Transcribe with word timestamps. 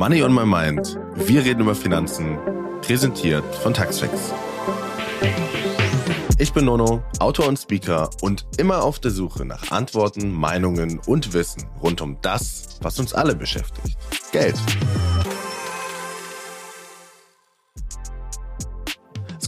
Money 0.00 0.22
on 0.22 0.32
My 0.32 0.46
Mind. 0.46 0.98
Wir 1.14 1.44
reden 1.44 1.60
über 1.60 1.74
Finanzen. 1.74 2.38
Präsentiert 2.80 3.44
von 3.56 3.74
Taxfix. 3.74 4.32
Ich 6.38 6.54
bin 6.54 6.64
Nono, 6.64 7.02
Autor 7.18 7.48
und 7.48 7.58
Speaker 7.58 8.08
und 8.22 8.46
immer 8.56 8.82
auf 8.82 8.98
der 8.98 9.10
Suche 9.10 9.44
nach 9.44 9.70
Antworten, 9.70 10.32
Meinungen 10.32 11.00
und 11.00 11.34
Wissen 11.34 11.66
rund 11.82 12.00
um 12.00 12.16
das, 12.22 12.78
was 12.80 12.98
uns 12.98 13.12
alle 13.12 13.34
beschäftigt. 13.34 13.98
Geld. 14.32 14.56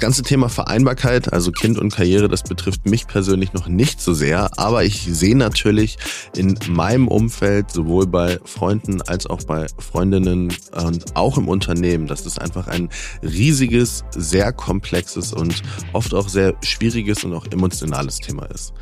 Ganze 0.03 0.25
Thema 0.25 0.48
Vereinbarkeit, 0.48 1.32
also 1.32 1.53
Kind 1.53 1.79
und 1.79 1.95
Karriere, 1.95 2.27
das 2.27 2.43
betrifft 2.43 2.87
mich 2.87 3.07
persönlich 3.07 3.53
noch 3.53 3.68
nicht 3.68 4.00
so 4.00 4.14
sehr, 4.14 4.50
aber 4.59 4.82
ich 4.82 5.05
sehe 5.05 5.36
natürlich 5.36 5.96
in 6.36 6.59
meinem 6.68 7.07
Umfeld, 7.07 7.71
sowohl 7.71 8.09
bei 8.09 8.41
Freunden 8.45 9.00
als 9.03 9.29
auch 9.29 9.45
bei 9.45 9.68
Freundinnen 9.79 10.53
und 10.72 11.14
auch 11.14 11.39
im 11.39 11.46
Unternehmen, 11.46 12.08
dass 12.08 12.27
es 12.27 12.36
einfach 12.36 12.67
ein 12.67 12.89
riesiges, 13.22 14.03
sehr 14.11 14.53
komplexes 14.53 15.32
und 15.32 15.63
oft 15.93 16.13
auch 16.14 16.29
sehr 16.29 16.55
schwieriges 16.64 17.22
und 17.22 17.32
auch 17.32 17.46
emotionales 17.53 18.19
Thema 18.19 18.46
ist. 18.46 18.75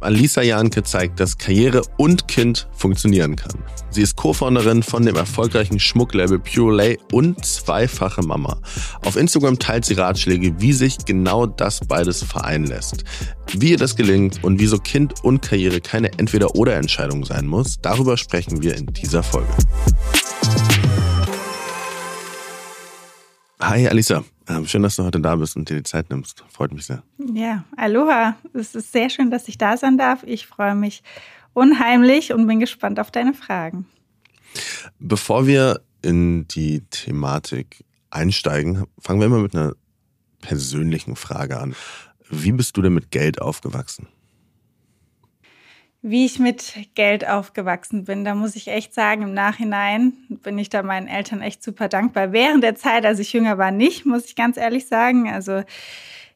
Alisa 0.00 0.42
Janke 0.42 0.82
zeigt, 0.82 1.18
dass 1.18 1.38
Karriere 1.38 1.82
und 1.96 2.28
Kind 2.28 2.68
funktionieren 2.72 3.36
kann. 3.36 3.64
Sie 3.90 4.02
ist 4.02 4.16
Co-Founderin 4.16 4.82
von 4.82 5.04
dem 5.04 5.16
erfolgreichen 5.16 5.80
Schmucklabel 5.80 6.38
Pure 6.38 6.76
Lay 6.76 6.98
und 7.12 7.44
zweifache 7.44 8.22
Mama. 8.22 8.60
Auf 9.04 9.16
Instagram 9.16 9.58
teilt 9.58 9.86
sie 9.86 9.94
Ratschläge, 9.94 10.60
wie 10.60 10.67
sich 10.72 11.04
genau 11.04 11.46
das 11.46 11.80
beides 11.86 12.22
vereinen 12.22 12.66
lässt. 12.66 13.04
Wie 13.52 13.70
ihr 13.70 13.76
das 13.76 13.96
gelingt 13.96 14.42
und 14.44 14.60
wieso 14.60 14.78
Kind 14.78 15.24
und 15.24 15.42
Karriere 15.42 15.80
keine 15.80 16.12
Entweder-oder-Entscheidung 16.18 17.24
sein 17.24 17.46
muss, 17.46 17.80
darüber 17.80 18.16
sprechen 18.16 18.62
wir 18.62 18.76
in 18.76 18.86
dieser 18.86 19.22
Folge. 19.22 19.52
Hi 23.60 23.88
Alisa. 23.88 24.24
Ähm, 24.48 24.66
schön, 24.66 24.82
dass 24.82 24.96
du 24.96 25.04
heute 25.04 25.20
da 25.20 25.36
bist 25.36 25.56
und 25.56 25.68
dir 25.68 25.76
die 25.76 25.82
Zeit 25.82 26.08
nimmst. 26.10 26.44
Freut 26.48 26.72
mich 26.72 26.86
sehr. 26.86 27.02
Ja, 27.34 27.64
aloha. 27.76 28.36
Es 28.54 28.74
ist 28.74 28.92
sehr 28.92 29.10
schön, 29.10 29.30
dass 29.30 29.48
ich 29.48 29.58
da 29.58 29.76
sein 29.76 29.98
darf. 29.98 30.22
Ich 30.24 30.46
freue 30.46 30.74
mich 30.74 31.02
unheimlich 31.52 32.32
und 32.32 32.46
bin 32.46 32.60
gespannt 32.60 32.98
auf 32.98 33.10
deine 33.10 33.34
Fragen. 33.34 33.86
Bevor 34.98 35.46
wir 35.46 35.80
in 36.02 36.46
die 36.48 36.82
Thematik 36.90 37.84
einsteigen, 38.10 38.84
fangen 38.98 39.20
wir 39.20 39.26
immer 39.26 39.40
mit 39.40 39.54
einer 39.54 39.74
persönlichen 40.40 41.16
Frage 41.16 41.58
an. 41.58 41.74
Wie 42.30 42.52
bist 42.52 42.76
du 42.76 42.82
denn 42.82 42.94
mit 42.94 43.10
Geld 43.10 43.40
aufgewachsen? 43.40 44.08
Wie 46.00 46.24
ich 46.24 46.38
mit 46.38 46.74
Geld 46.94 47.26
aufgewachsen 47.26 48.04
bin, 48.04 48.24
da 48.24 48.36
muss 48.36 48.54
ich 48.54 48.68
echt 48.68 48.94
sagen, 48.94 49.22
im 49.22 49.34
Nachhinein 49.34 50.12
bin 50.28 50.56
ich 50.56 50.68
da 50.70 50.84
meinen 50.84 51.08
Eltern 51.08 51.42
echt 51.42 51.62
super 51.62 51.88
dankbar. 51.88 52.32
Während 52.32 52.62
der 52.62 52.76
Zeit, 52.76 53.04
als 53.04 53.18
ich 53.18 53.32
jünger 53.32 53.58
war, 53.58 53.72
nicht, 53.72 54.06
muss 54.06 54.26
ich 54.26 54.36
ganz 54.36 54.56
ehrlich 54.56 54.86
sagen. 54.86 55.28
Also 55.28 55.64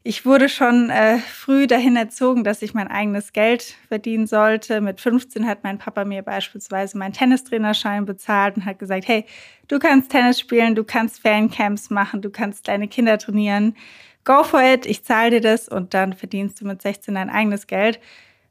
ich 0.05 0.27
wurde 0.27 0.49
schon 0.49 0.91
äh, 0.91 1.19
früh 1.19 1.67
dahin 1.67 1.95
erzogen, 1.95 2.43
dass 2.43 2.63
ich 2.63 2.75
mein 2.75 2.89
eigenes 2.89 3.33
Geld 3.33 3.77
verdienen 3.89 4.27
sollte. 4.27 4.81
Mit 4.81 5.01
15 5.01 5.47
hat 5.47 5.63
mein 5.63 5.79
Papa 5.79 6.05
mir 6.05 6.23
beispielsweise 6.23 6.99
meinen 6.99 7.13
Tennistrainerschein 7.13 8.05
bezahlt 8.05 8.57
und 8.57 8.65
hat 8.65 8.81
gesagt, 8.81 9.07
hey, 9.07 9.25
du 9.69 9.79
kannst 9.79 10.11
Tennis 10.11 10.41
spielen, 10.41 10.75
du 10.75 10.83
kannst 10.83 11.21
Fancamps 11.21 11.91
machen, 11.91 12.21
du 12.21 12.31
kannst 12.31 12.67
deine 12.67 12.89
Kinder 12.89 13.17
trainieren. 13.19 13.77
Go 14.25 14.43
for 14.43 14.61
it, 14.63 14.87
ich 14.87 15.05
zahle 15.05 15.31
dir 15.31 15.41
das 15.41 15.69
und 15.69 15.95
dann 15.95 16.15
verdienst 16.15 16.61
du 16.61 16.67
mit 16.67 16.83
16 16.83 17.15
dein 17.15 17.31
eigenes 17.31 17.67
Geld 17.67 18.01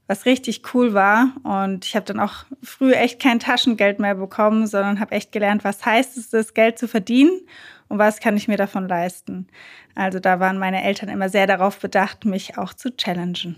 was 0.07 0.25
richtig 0.25 0.73
cool 0.73 0.93
war. 0.93 1.31
Und 1.43 1.85
ich 1.85 1.95
habe 1.95 2.05
dann 2.05 2.19
auch 2.19 2.43
früh 2.61 2.91
echt 2.91 3.21
kein 3.21 3.39
Taschengeld 3.39 3.97
mehr 3.99 4.15
bekommen, 4.15 4.67
sondern 4.67 4.99
habe 4.99 5.13
echt 5.13 5.31
gelernt, 5.31 5.63
was 5.63 5.85
heißt 5.85 6.17
es, 6.17 6.29
das 6.29 6.53
Geld 6.53 6.77
zu 6.77 6.89
verdienen 6.89 7.31
und 7.91 7.99
was 7.99 8.21
kann 8.21 8.37
ich 8.37 8.47
mir 8.47 8.55
davon 8.55 8.87
leisten. 8.87 9.47
Also 9.95 10.19
da 10.19 10.39
waren 10.39 10.57
meine 10.57 10.81
Eltern 10.81 11.09
immer 11.09 11.27
sehr 11.27 11.45
darauf 11.45 11.77
bedacht, 11.77 12.23
mich 12.23 12.57
auch 12.57 12.73
zu 12.73 12.95
challengen. 12.95 13.57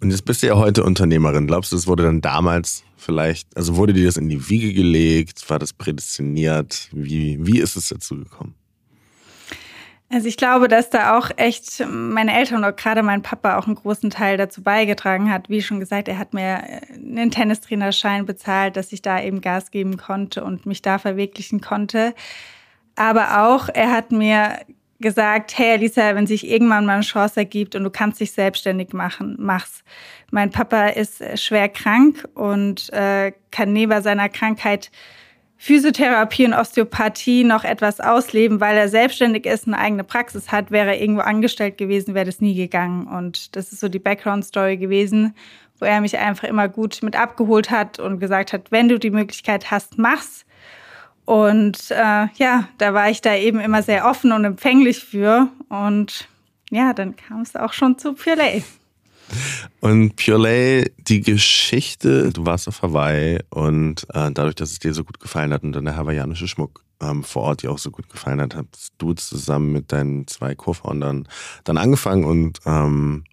Und 0.00 0.10
jetzt 0.10 0.26
bist 0.26 0.42
du 0.42 0.48
ja 0.48 0.56
heute 0.56 0.84
Unternehmerin. 0.84 1.46
Glaubst 1.46 1.72
du, 1.72 1.76
es 1.76 1.86
wurde 1.86 2.02
dann 2.02 2.20
damals 2.20 2.84
vielleicht, 2.98 3.56
also 3.56 3.76
wurde 3.76 3.94
dir 3.94 4.04
das 4.04 4.18
in 4.18 4.28
die 4.28 4.50
Wiege 4.50 4.74
gelegt? 4.74 5.48
War 5.48 5.58
das 5.58 5.72
prädestiniert? 5.72 6.88
Wie, 6.92 7.38
wie 7.46 7.60
ist 7.60 7.76
es 7.76 7.88
dazu 7.88 8.16
gekommen? 8.16 8.54
Also 10.10 10.28
ich 10.28 10.36
glaube, 10.36 10.68
dass 10.68 10.90
da 10.90 11.16
auch 11.18 11.30
echt 11.36 11.82
meine 11.88 12.36
Eltern 12.36 12.58
oder 12.58 12.72
gerade 12.72 13.02
mein 13.02 13.22
Papa 13.22 13.56
auch 13.56 13.66
einen 13.66 13.74
großen 13.74 14.10
Teil 14.10 14.36
dazu 14.36 14.62
beigetragen 14.62 15.32
hat. 15.32 15.48
Wie 15.48 15.62
schon 15.62 15.80
gesagt, 15.80 16.08
er 16.08 16.18
hat 16.18 16.34
mir 16.34 16.62
einen 16.94 17.30
Tennistrainerschein 17.30 18.26
bezahlt, 18.26 18.76
dass 18.76 18.92
ich 18.92 19.00
da 19.00 19.22
eben 19.22 19.40
Gas 19.40 19.70
geben 19.70 19.96
konnte 19.96 20.44
und 20.44 20.66
mich 20.66 20.82
da 20.82 20.98
verwirklichen 20.98 21.62
konnte. 21.62 22.14
Aber 22.96 23.44
auch, 23.44 23.68
er 23.72 23.90
hat 23.90 24.12
mir 24.12 24.60
gesagt, 25.00 25.58
hey 25.58 25.72
Alisa, 25.72 26.14
wenn 26.14 26.26
sich 26.26 26.48
irgendwann 26.48 26.86
mal 26.86 26.94
eine 26.94 27.02
Chance 27.02 27.40
ergibt 27.40 27.74
und 27.74 27.84
du 27.84 27.90
kannst 27.90 28.20
dich 28.20 28.32
selbstständig 28.32 28.92
machen, 28.92 29.36
mach's. 29.38 29.84
Mein 30.30 30.50
Papa 30.50 30.88
ist 30.88 31.22
schwer 31.38 31.68
krank 31.68 32.26
und 32.34 32.92
äh, 32.92 33.32
kann 33.50 33.72
neben 33.72 34.02
seiner 34.02 34.28
Krankheit 34.28 34.90
Physiotherapie 35.56 36.46
und 36.46 36.52
Osteopathie 36.52 37.44
noch 37.44 37.64
etwas 37.64 38.00
ausleben, 38.00 38.60
weil 38.60 38.76
er 38.76 38.88
selbstständig 38.88 39.46
ist, 39.46 39.66
eine 39.66 39.78
eigene 39.78 40.04
Praxis 40.04 40.52
hat, 40.52 40.70
wäre 40.70 40.88
er 40.94 41.00
irgendwo 41.00 41.22
angestellt 41.22 41.78
gewesen, 41.78 42.14
wäre 42.14 42.26
das 42.26 42.40
nie 42.40 42.54
gegangen. 42.54 43.06
Und 43.06 43.56
das 43.56 43.72
ist 43.72 43.80
so 43.80 43.88
die 43.88 43.98
Background-Story 43.98 44.76
gewesen, 44.76 45.34
wo 45.78 45.86
er 45.86 46.00
mich 46.00 46.18
einfach 46.18 46.48
immer 46.48 46.68
gut 46.68 47.02
mit 47.02 47.16
abgeholt 47.16 47.70
hat 47.70 47.98
und 47.98 48.20
gesagt 48.20 48.52
hat, 48.52 48.72
wenn 48.72 48.88
du 48.88 48.98
die 48.98 49.10
Möglichkeit 49.10 49.70
hast, 49.70 49.96
mach's. 49.96 50.44
Und 51.24 51.90
äh, 51.90 52.26
ja, 52.34 52.68
da 52.78 52.94
war 52.94 53.10
ich 53.10 53.20
da 53.20 53.34
eben 53.34 53.60
immer 53.60 53.82
sehr 53.82 54.06
offen 54.06 54.32
und 54.32 54.44
empfänglich 54.44 54.98
für. 54.98 55.48
Und 55.68 56.28
ja, 56.70 56.92
dann 56.92 57.16
kam 57.16 57.42
es 57.42 57.56
auch 57.56 57.72
schon 57.72 57.98
zu 57.98 58.14
Purelay. 58.14 58.62
Und 59.80 60.16
Purelay, 60.16 60.90
die 60.98 61.22
Geschichte, 61.22 62.30
du 62.30 62.44
warst 62.44 62.68
auf 62.68 62.82
Hawaii 62.82 63.40
und 63.50 64.06
äh, 64.12 64.30
dadurch, 64.30 64.54
dass 64.54 64.72
es 64.72 64.78
dir 64.78 64.92
so 64.92 65.04
gut 65.04 65.18
gefallen 65.18 65.52
hat 65.52 65.62
und 65.62 65.72
dann 65.72 65.86
der 65.86 65.96
hawaiianische 65.96 66.46
Schmuck 66.46 66.84
ähm, 67.00 67.24
vor 67.24 67.42
Ort 67.42 67.62
dir 67.62 67.70
auch 67.70 67.78
so 67.78 67.90
gut 67.90 68.08
gefallen 68.08 68.40
hat, 68.40 68.54
hast 68.54 68.92
du 68.98 69.14
zusammen 69.14 69.72
mit 69.72 69.92
deinen 69.92 70.26
zwei 70.26 70.54
Co-Foundern 70.54 71.26
dann 71.64 71.78
angefangen 71.78 72.24
und 72.24 72.60
ähm, 72.66 73.24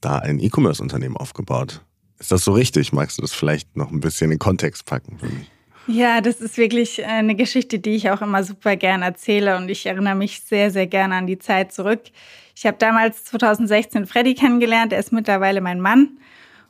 da 0.00 0.18
ein 0.18 0.38
E-Commerce-Unternehmen 0.38 1.16
aufgebaut. 1.16 1.82
Ist 2.18 2.32
das 2.32 2.44
so 2.44 2.52
richtig? 2.52 2.92
Magst 2.92 3.18
du 3.18 3.22
das 3.22 3.32
vielleicht 3.32 3.76
noch 3.76 3.90
ein 3.90 4.00
bisschen 4.00 4.30
in 4.30 4.38
Kontext 4.38 4.86
packen 4.86 5.18
für 5.18 5.26
mich? 5.26 5.50
Ja, 5.88 6.20
das 6.20 6.40
ist 6.40 6.58
wirklich 6.58 7.04
eine 7.04 7.36
Geschichte, 7.36 7.78
die 7.78 7.94
ich 7.94 8.10
auch 8.10 8.20
immer 8.20 8.42
super 8.42 8.74
gern 8.74 9.02
erzähle 9.02 9.56
und 9.56 9.68
ich 9.68 9.86
erinnere 9.86 10.16
mich 10.16 10.40
sehr, 10.40 10.72
sehr 10.72 10.88
gerne 10.88 11.14
an 11.14 11.28
die 11.28 11.38
Zeit 11.38 11.72
zurück. 11.72 12.00
Ich 12.56 12.66
habe 12.66 12.76
damals 12.76 13.24
2016 13.24 14.06
Freddy 14.06 14.34
kennengelernt, 14.34 14.92
er 14.92 14.98
ist 14.98 15.12
mittlerweile 15.12 15.60
mein 15.60 15.80
Mann 15.80 16.18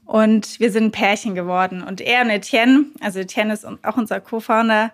und 0.05 0.61
wir 0.61 0.71
sind 0.71 0.85
ein 0.85 0.93
Pärchen 0.93 1.35
geworden. 1.35 1.83
Und 1.83 2.03
er 2.03 2.23
und 2.23 2.31
Etienne, 2.31 2.87
also 3.01 3.21
Etienne 3.21 3.55
ist 3.55 3.65
auch 3.65 3.97
unser 3.97 4.21
Co-Founder, 4.21 4.93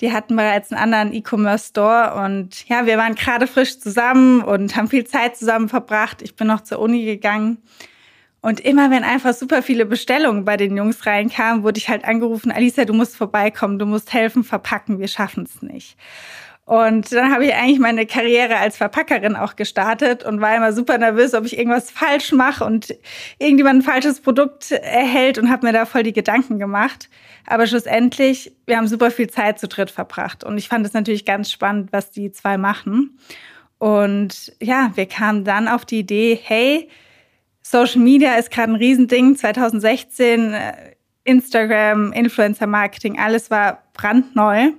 die 0.00 0.12
hatten 0.12 0.36
bereits 0.36 0.72
einen 0.72 0.80
anderen 0.80 1.12
E-Commerce-Store 1.12 2.24
und 2.24 2.66
ja, 2.68 2.86
wir 2.86 2.96
waren 2.96 3.16
gerade 3.16 3.46
frisch 3.46 3.80
zusammen 3.80 4.40
und 4.40 4.76
haben 4.76 4.88
viel 4.88 5.04
Zeit 5.04 5.36
zusammen 5.36 5.68
verbracht. 5.68 6.22
Ich 6.22 6.36
bin 6.36 6.46
noch 6.46 6.62
zur 6.62 6.78
Uni 6.78 7.04
gegangen 7.04 7.58
und 8.48 8.60
immer 8.60 8.90
wenn 8.90 9.04
einfach 9.04 9.34
super 9.34 9.62
viele 9.62 9.84
Bestellungen 9.84 10.46
bei 10.46 10.56
den 10.56 10.74
Jungs 10.74 11.04
reinkamen, 11.04 11.64
wurde 11.64 11.76
ich 11.76 11.90
halt 11.90 12.06
angerufen, 12.06 12.50
Alisa, 12.50 12.86
du 12.86 12.94
musst 12.94 13.14
vorbeikommen, 13.14 13.78
du 13.78 13.84
musst 13.84 14.14
helfen, 14.14 14.42
verpacken, 14.42 14.98
wir 14.98 15.08
schaffen 15.08 15.44
es 15.44 15.60
nicht. 15.60 15.98
Und 16.64 17.12
dann 17.12 17.30
habe 17.30 17.44
ich 17.44 17.54
eigentlich 17.54 17.78
meine 17.78 18.06
Karriere 18.06 18.56
als 18.56 18.78
Verpackerin 18.78 19.36
auch 19.36 19.54
gestartet 19.54 20.24
und 20.24 20.40
war 20.40 20.56
immer 20.56 20.72
super 20.72 20.96
nervös, 20.96 21.34
ob 21.34 21.44
ich 21.44 21.58
irgendwas 21.58 21.90
falsch 21.90 22.32
mache 22.32 22.64
und 22.64 22.96
irgendjemand 23.38 23.80
ein 23.80 23.82
falsches 23.82 24.22
Produkt 24.22 24.70
erhält 24.70 25.36
und 25.36 25.50
habe 25.50 25.66
mir 25.66 25.74
da 25.74 25.84
voll 25.84 26.02
die 26.02 26.14
Gedanken 26.14 26.58
gemacht. 26.58 27.10
Aber 27.46 27.66
schlussendlich, 27.66 28.56
wir 28.64 28.78
haben 28.78 28.88
super 28.88 29.10
viel 29.10 29.28
Zeit 29.28 29.58
zu 29.58 29.68
dritt 29.68 29.90
verbracht 29.90 30.42
und 30.42 30.56
ich 30.56 30.68
fand 30.68 30.86
es 30.86 30.94
natürlich 30.94 31.26
ganz 31.26 31.52
spannend, 31.52 31.92
was 31.92 32.12
die 32.12 32.32
zwei 32.32 32.56
machen. 32.56 33.18
Und 33.76 34.54
ja, 34.58 34.92
wir 34.94 35.04
kamen 35.04 35.44
dann 35.44 35.68
auf 35.68 35.84
die 35.84 35.98
Idee, 35.98 36.40
hey, 36.42 36.88
Social 37.70 38.00
Media 38.00 38.36
ist 38.36 38.50
gerade 38.50 38.72
ein 38.72 38.76
Riesending. 38.76 39.36
2016 39.36 40.54
äh, 40.54 40.72
Instagram, 41.24 42.12
Influencer 42.14 42.66
Marketing, 42.66 43.18
alles 43.18 43.50
war 43.50 43.82
brandneu. 43.92 44.70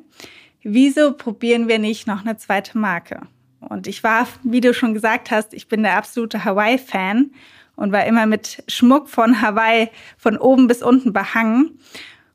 Wieso 0.64 1.14
probieren 1.14 1.68
wir 1.68 1.78
nicht 1.78 2.08
noch 2.08 2.22
eine 2.22 2.38
zweite 2.38 2.80
Marke? 2.80 3.22
Und 3.60 3.86
ich 3.86 4.04
war, 4.04 4.28
wie 4.42 4.60
du 4.60 4.74
schon 4.74 4.96
gesagt 4.96 5.30
hast, 5.30 5.54
ich 5.54 5.68
bin 5.68 5.84
der 5.84 5.98
absolute 5.98 6.44
Hawaii-Fan 6.44 7.30
und 7.76 7.92
war 7.92 8.06
immer 8.06 8.26
mit 8.26 8.64
Schmuck 8.68 9.08
von 9.08 9.40
Hawaii 9.40 9.90
von 10.18 10.38
oben 10.38 10.66
bis 10.66 10.82
unten 10.82 11.14
behangen. 11.14 11.78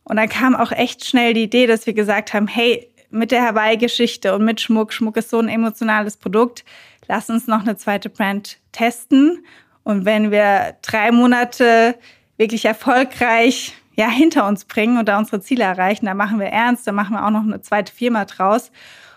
Und 0.04 0.16
dann 0.16 0.28
kam 0.28 0.54
auch 0.54 0.70
echt 0.70 1.04
schnell 1.04 1.34
die 1.34 1.42
Idee, 1.42 1.66
dass 1.66 1.84
wir 1.86 1.94
gesagt 1.94 2.32
haben, 2.32 2.46
hey, 2.46 2.88
mit 3.10 3.32
der 3.32 3.42
Hawaii-Geschichte 3.42 4.32
und 4.32 4.44
mit 4.44 4.60
Schmuck, 4.60 4.92
Schmuck 4.92 5.16
ist 5.16 5.30
so 5.30 5.40
ein 5.40 5.48
emotionales 5.48 6.16
Produkt, 6.16 6.64
lass 7.08 7.28
uns 7.28 7.48
noch 7.48 7.62
eine 7.62 7.76
zweite 7.76 8.08
Brand 8.08 8.58
testen 8.70 9.44
und 9.84 10.04
wenn 10.04 10.30
wir 10.30 10.76
drei 10.82 11.12
Monate 11.12 11.96
wirklich 12.36 12.64
erfolgreich 12.64 13.74
ja, 13.96 14.08
hinter 14.08 14.46
uns 14.46 14.64
bringen 14.64 14.98
und 14.98 15.08
da 15.08 15.18
unsere 15.18 15.40
Ziele 15.40 15.64
erreichen. 15.64 16.06
Da 16.06 16.14
machen 16.14 16.40
wir 16.40 16.46
ernst, 16.46 16.86
da 16.86 16.92
machen 16.92 17.14
wir 17.14 17.24
auch 17.24 17.30
noch 17.30 17.42
eine 17.42 17.60
zweite 17.62 17.92
Firma 17.92 18.24
draus. 18.24 18.72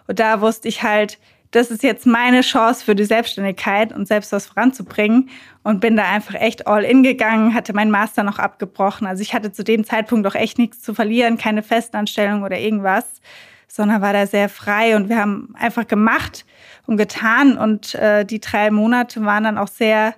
Und 0.07 0.19
da 0.19 0.39
wusste 0.41 0.67
ich 0.67 0.83
halt, 0.83 1.17
das 1.51 1.71
ist 1.71 1.81
jetzt 1.81 2.05
meine 2.05 2.41
Chance 2.41 2.83
für 2.85 2.93
die 2.93 3.05
Selbstständigkeit 3.05 3.93
und 3.93 4.07
selbst 4.07 4.31
was 4.31 4.47
voranzubringen 4.47 5.29
und 5.63 5.79
bin 5.79 5.95
da 5.95 6.03
einfach 6.03 6.35
echt 6.35 6.67
all 6.67 6.83
in 6.83 7.03
gegangen, 7.03 7.53
hatte 7.53 7.73
meinen 7.73 7.89
Master 7.89 8.23
noch 8.23 8.37
abgebrochen. 8.37 9.07
Also 9.07 9.21
ich 9.21 9.33
hatte 9.33 9.51
zu 9.51 9.63
dem 9.63 9.83
Zeitpunkt 9.85 10.27
auch 10.27 10.35
echt 10.35 10.59
nichts 10.59 10.81
zu 10.81 10.93
verlieren, 10.93 11.37
keine 11.37 11.63
Festanstellung 11.63 12.43
oder 12.43 12.59
irgendwas, 12.59 13.21
sondern 13.67 14.01
war 14.01 14.13
da 14.13 14.27
sehr 14.27 14.49
frei 14.49 14.95
und 14.95 15.09
wir 15.09 15.17
haben 15.17 15.53
einfach 15.57 15.87
gemacht 15.87 16.45
und 16.85 16.97
getan 16.97 17.57
und 17.57 17.95
äh, 17.95 18.25
die 18.25 18.39
drei 18.39 18.69
Monate 18.69 19.23
waren 19.23 19.45
dann 19.45 19.57
auch 19.57 19.69
sehr 19.69 20.13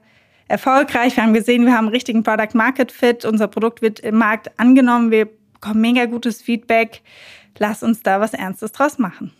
erfolgreich. 0.50 1.16
Wir 1.16 1.24
haben 1.24 1.34
gesehen, 1.34 1.66
wir 1.66 1.74
haben 1.74 1.86
einen 1.86 1.94
richtigen 1.94 2.24
Product 2.24 2.54
Market 2.54 2.92
Fit, 2.92 3.24
unser 3.24 3.48
Produkt 3.48 3.82
wird 3.82 4.00
im 4.00 4.16
Markt 4.18 4.60
angenommen, 4.60 5.12
wir 5.12 5.30
bekommen 5.54 5.82
mega 5.82 6.06
gutes 6.06 6.42
Feedback. 6.42 7.02
Lass 7.58 7.84
uns 7.84 8.02
da 8.02 8.20
was 8.20 8.34
Ernstes 8.34 8.72
draus 8.72 8.98
machen. 9.00 9.32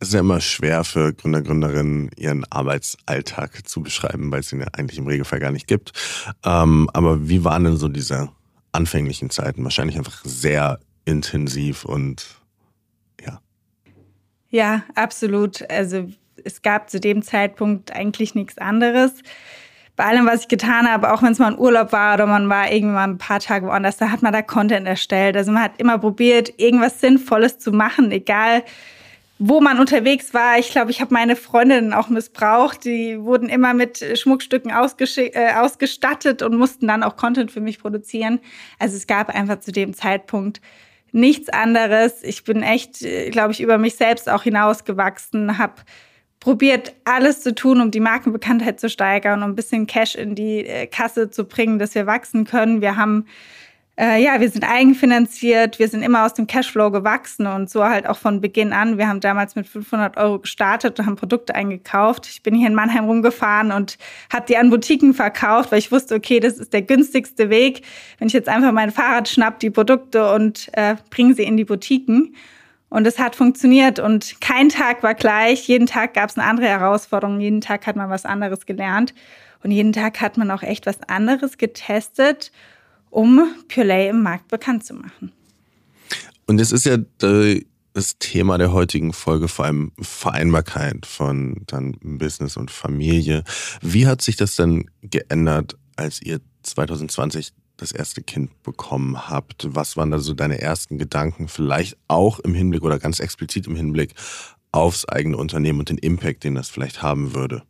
Es 0.00 0.08
ist 0.08 0.14
ja 0.14 0.20
immer 0.20 0.40
schwer 0.40 0.84
für 0.84 1.12
Gründer, 1.12 1.42
Gründerinnen, 1.42 2.10
ihren 2.16 2.44
Arbeitsalltag 2.50 3.66
zu 3.66 3.82
beschreiben, 3.82 4.30
weil 4.30 4.40
es 4.40 4.52
ihn 4.52 4.60
ja 4.60 4.66
eigentlich 4.72 4.98
im 4.98 5.06
Regelfall 5.06 5.40
gar 5.40 5.52
nicht 5.52 5.66
gibt. 5.66 5.92
Ähm, 6.44 6.90
aber 6.92 7.28
wie 7.28 7.44
waren 7.44 7.64
denn 7.64 7.76
so 7.76 7.88
diese 7.88 8.30
anfänglichen 8.72 9.30
Zeiten? 9.30 9.64
Wahrscheinlich 9.64 9.96
einfach 9.96 10.24
sehr 10.24 10.78
intensiv 11.04 11.84
und 11.84 12.26
ja. 13.24 13.40
Ja, 14.50 14.82
absolut. 14.94 15.68
Also 15.70 16.08
es 16.44 16.62
gab 16.62 16.90
zu 16.90 17.00
dem 17.00 17.22
Zeitpunkt 17.22 17.92
eigentlich 17.92 18.34
nichts 18.34 18.58
anderes. 18.58 19.12
Bei 19.96 20.04
allem, 20.04 20.26
was 20.26 20.42
ich 20.42 20.48
getan 20.48 20.90
habe, 20.90 21.12
auch 21.12 21.22
wenn 21.22 21.32
es 21.32 21.38
mal 21.38 21.52
ein 21.52 21.58
Urlaub 21.58 21.92
war 21.92 22.14
oder 22.14 22.26
man 22.26 22.48
war 22.48 22.72
irgendwie 22.72 22.94
mal 22.94 23.04
ein 23.04 23.18
paar 23.18 23.38
Tage 23.38 23.66
woanders, 23.66 23.96
da 23.96 24.10
hat 24.10 24.22
man 24.22 24.32
da 24.32 24.42
Content 24.42 24.88
erstellt. 24.88 25.36
Also 25.36 25.52
man 25.52 25.62
hat 25.62 25.72
immer 25.78 25.98
probiert, 25.98 26.52
irgendwas 26.56 27.00
Sinnvolles 27.00 27.58
zu 27.58 27.70
machen, 27.70 28.10
egal 28.10 28.64
wo 29.38 29.60
man 29.60 29.80
unterwegs 29.80 30.32
war. 30.32 30.58
Ich 30.58 30.70
glaube, 30.70 30.90
ich 30.90 31.00
habe 31.00 31.12
meine 31.12 31.36
Freundinnen 31.36 31.92
auch 31.92 32.08
missbraucht. 32.08 32.84
Die 32.84 33.20
wurden 33.20 33.48
immer 33.48 33.74
mit 33.74 34.02
Schmuckstücken 34.18 34.70
äh, 34.70 35.52
ausgestattet 35.54 36.42
und 36.42 36.56
mussten 36.56 36.86
dann 36.86 37.02
auch 37.02 37.16
Content 37.16 37.50
für 37.50 37.60
mich 37.60 37.80
produzieren. 37.80 38.40
Also 38.78 38.96
es 38.96 39.06
gab 39.06 39.28
einfach 39.34 39.60
zu 39.60 39.72
dem 39.72 39.92
Zeitpunkt 39.94 40.60
nichts 41.12 41.48
anderes. 41.48 42.22
Ich 42.22 42.44
bin 42.44 42.62
echt, 42.62 43.02
äh, 43.02 43.30
glaube 43.30 43.52
ich, 43.52 43.60
über 43.60 43.78
mich 43.78 43.96
selbst 43.96 44.28
auch 44.28 44.42
hinausgewachsen, 44.42 45.58
habe 45.58 45.74
probiert, 46.44 46.92
alles 47.04 47.40
zu 47.40 47.54
tun, 47.54 47.80
um 47.80 47.90
die 47.90 48.00
Markenbekanntheit 48.00 48.78
zu 48.78 48.90
steigern, 48.90 49.42
um 49.42 49.52
ein 49.52 49.54
bisschen 49.54 49.86
Cash 49.86 50.14
in 50.14 50.34
die 50.34 50.66
äh, 50.66 50.86
Kasse 50.86 51.30
zu 51.30 51.44
bringen, 51.44 51.78
dass 51.78 51.94
wir 51.94 52.06
wachsen 52.06 52.44
können. 52.44 52.82
Wir 52.82 52.98
haben 52.98 53.24
äh, 53.96 54.22
ja, 54.22 54.40
wir 54.40 54.50
sind 54.50 54.64
eigenfinanziert, 54.64 55.78
wir 55.78 55.88
sind 55.88 56.02
immer 56.02 56.26
aus 56.26 56.34
dem 56.34 56.46
Cashflow 56.46 56.90
gewachsen 56.90 57.46
und 57.46 57.70
so 57.70 57.84
halt 57.84 58.06
auch 58.06 58.18
von 58.18 58.42
Beginn 58.42 58.74
an. 58.74 58.98
Wir 58.98 59.08
haben 59.08 59.20
damals 59.20 59.54
mit 59.54 59.66
500 59.66 60.18
Euro 60.18 60.40
gestartet 60.40 60.98
und 60.98 61.06
haben 61.06 61.16
Produkte 61.16 61.54
eingekauft. 61.54 62.26
Ich 62.26 62.42
bin 62.42 62.54
hier 62.54 62.66
in 62.66 62.74
Mannheim 62.74 63.06
rumgefahren 63.06 63.72
und 63.72 63.96
habe 64.30 64.44
die 64.46 64.58
an 64.58 64.68
Boutiquen 64.68 65.14
verkauft, 65.14 65.72
weil 65.72 65.78
ich 65.78 65.92
wusste, 65.92 66.16
okay, 66.16 66.40
das 66.40 66.58
ist 66.58 66.74
der 66.74 66.82
günstigste 66.82 67.48
Weg. 67.48 67.82
Wenn 68.18 68.26
ich 68.26 68.34
jetzt 68.34 68.50
einfach 68.50 68.72
mein 68.72 68.90
Fahrrad 68.90 69.28
schnapp, 69.28 69.60
die 69.60 69.70
Produkte 69.70 70.30
und 70.34 70.68
äh, 70.72 70.96
bringe 71.08 71.34
sie 71.34 71.44
in 71.44 71.56
die 71.56 71.64
Boutiquen. 71.64 72.34
Und 72.94 73.08
es 73.08 73.18
hat 73.18 73.34
funktioniert 73.34 73.98
und 73.98 74.40
kein 74.40 74.68
Tag 74.68 75.02
war 75.02 75.14
gleich. 75.14 75.66
Jeden 75.66 75.86
Tag 75.86 76.14
gab 76.14 76.30
es 76.30 76.38
eine 76.38 76.46
andere 76.46 76.68
Herausforderung. 76.68 77.40
Jeden 77.40 77.60
Tag 77.60 77.88
hat 77.88 77.96
man 77.96 78.08
was 78.08 78.24
anderes 78.24 78.66
gelernt. 78.66 79.14
Und 79.64 79.72
jeden 79.72 79.92
Tag 79.92 80.20
hat 80.20 80.36
man 80.36 80.48
auch 80.52 80.62
echt 80.62 80.86
was 80.86 81.02
anderes 81.08 81.58
getestet 81.58 82.52
um 83.14 83.54
Purelay 83.68 84.08
im 84.08 84.22
Markt 84.22 84.48
bekannt 84.48 84.84
zu 84.84 84.94
machen. 84.94 85.32
Und 86.46 86.60
es 86.60 86.72
ist 86.72 86.84
ja 86.84 86.98
das 87.92 88.18
Thema 88.18 88.58
der 88.58 88.72
heutigen 88.72 89.12
Folge, 89.12 89.48
vor 89.48 89.64
allem 89.64 89.92
Vereinbarkeit 90.00 91.06
von 91.06 91.62
dann 91.66 91.96
Business 92.00 92.56
und 92.56 92.70
Familie. 92.70 93.44
Wie 93.80 94.06
hat 94.06 94.20
sich 94.20 94.36
das 94.36 94.56
denn 94.56 94.90
geändert, 95.02 95.76
als 95.96 96.20
ihr 96.20 96.40
2020 96.64 97.52
das 97.76 97.92
erste 97.92 98.22
Kind 98.22 98.62
bekommen 98.62 99.28
habt? 99.28 99.74
Was 99.74 99.96
waren 99.96 100.10
da 100.10 100.18
so 100.18 100.34
deine 100.34 100.60
ersten 100.60 100.98
Gedanken, 100.98 101.48
vielleicht 101.48 101.96
auch 102.08 102.38
im 102.40 102.54
Hinblick 102.54 102.82
oder 102.82 102.98
ganz 102.98 103.20
explizit 103.20 103.66
im 103.66 103.76
Hinblick 103.76 104.14
aufs 104.72 105.08
eigene 105.08 105.36
Unternehmen 105.36 105.80
und 105.80 105.88
den 105.88 105.98
Impact, 105.98 106.44
den 106.44 106.54
das 106.54 106.68
vielleicht 106.68 107.02
haben 107.02 107.34
würde? 107.34 107.62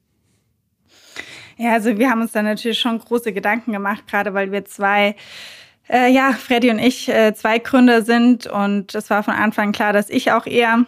Ja, 1.56 1.72
also 1.72 1.98
wir 1.98 2.10
haben 2.10 2.22
uns 2.22 2.32
da 2.32 2.42
natürlich 2.42 2.80
schon 2.80 2.98
große 2.98 3.32
Gedanken 3.32 3.72
gemacht, 3.72 4.06
gerade 4.08 4.34
weil 4.34 4.50
wir 4.50 4.64
zwei 4.64 5.14
äh, 5.88 6.10
ja, 6.10 6.32
Freddy 6.32 6.70
und 6.70 6.78
ich 6.78 7.08
äh, 7.08 7.34
zwei 7.34 7.58
Gründer 7.58 8.02
sind 8.02 8.46
und 8.46 8.94
es 8.94 9.10
war 9.10 9.22
von 9.22 9.34
Anfang 9.34 9.72
klar, 9.72 9.92
dass 9.92 10.10
ich 10.10 10.32
auch 10.32 10.46
eher 10.46 10.86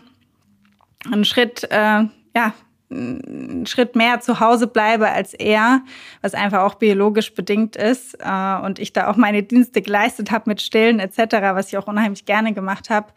einen 1.04 1.24
Schritt, 1.24 1.64
äh, 1.70 2.04
ja, 2.34 2.54
einen 2.90 3.66
Schritt 3.66 3.96
mehr 3.96 4.20
zu 4.20 4.40
Hause 4.40 4.66
bleibe 4.66 5.10
als 5.10 5.34
er, 5.34 5.82
was 6.22 6.34
einfach 6.34 6.60
auch 6.60 6.74
biologisch 6.74 7.34
bedingt 7.34 7.76
ist 7.76 8.16
äh, 8.20 8.56
und 8.64 8.78
ich 8.78 8.92
da 8.92 9.08
auch 9.08 9.16
meine 9.16 9.42
Dienste 9.42 9.82
geleistet 9.82 10.30
habe 10.30 10.50
mit 10.50 10.62
Stillen 10.62 11.00
etc., 11.00 11.18
was 11.54 11.68
ich 11.68 11.78
auch 11.78 11.86
unheimlich 11.86 12.24
gerne 12.24 12.52
gemacht 12.52 12.90
habe. 12.90 13.08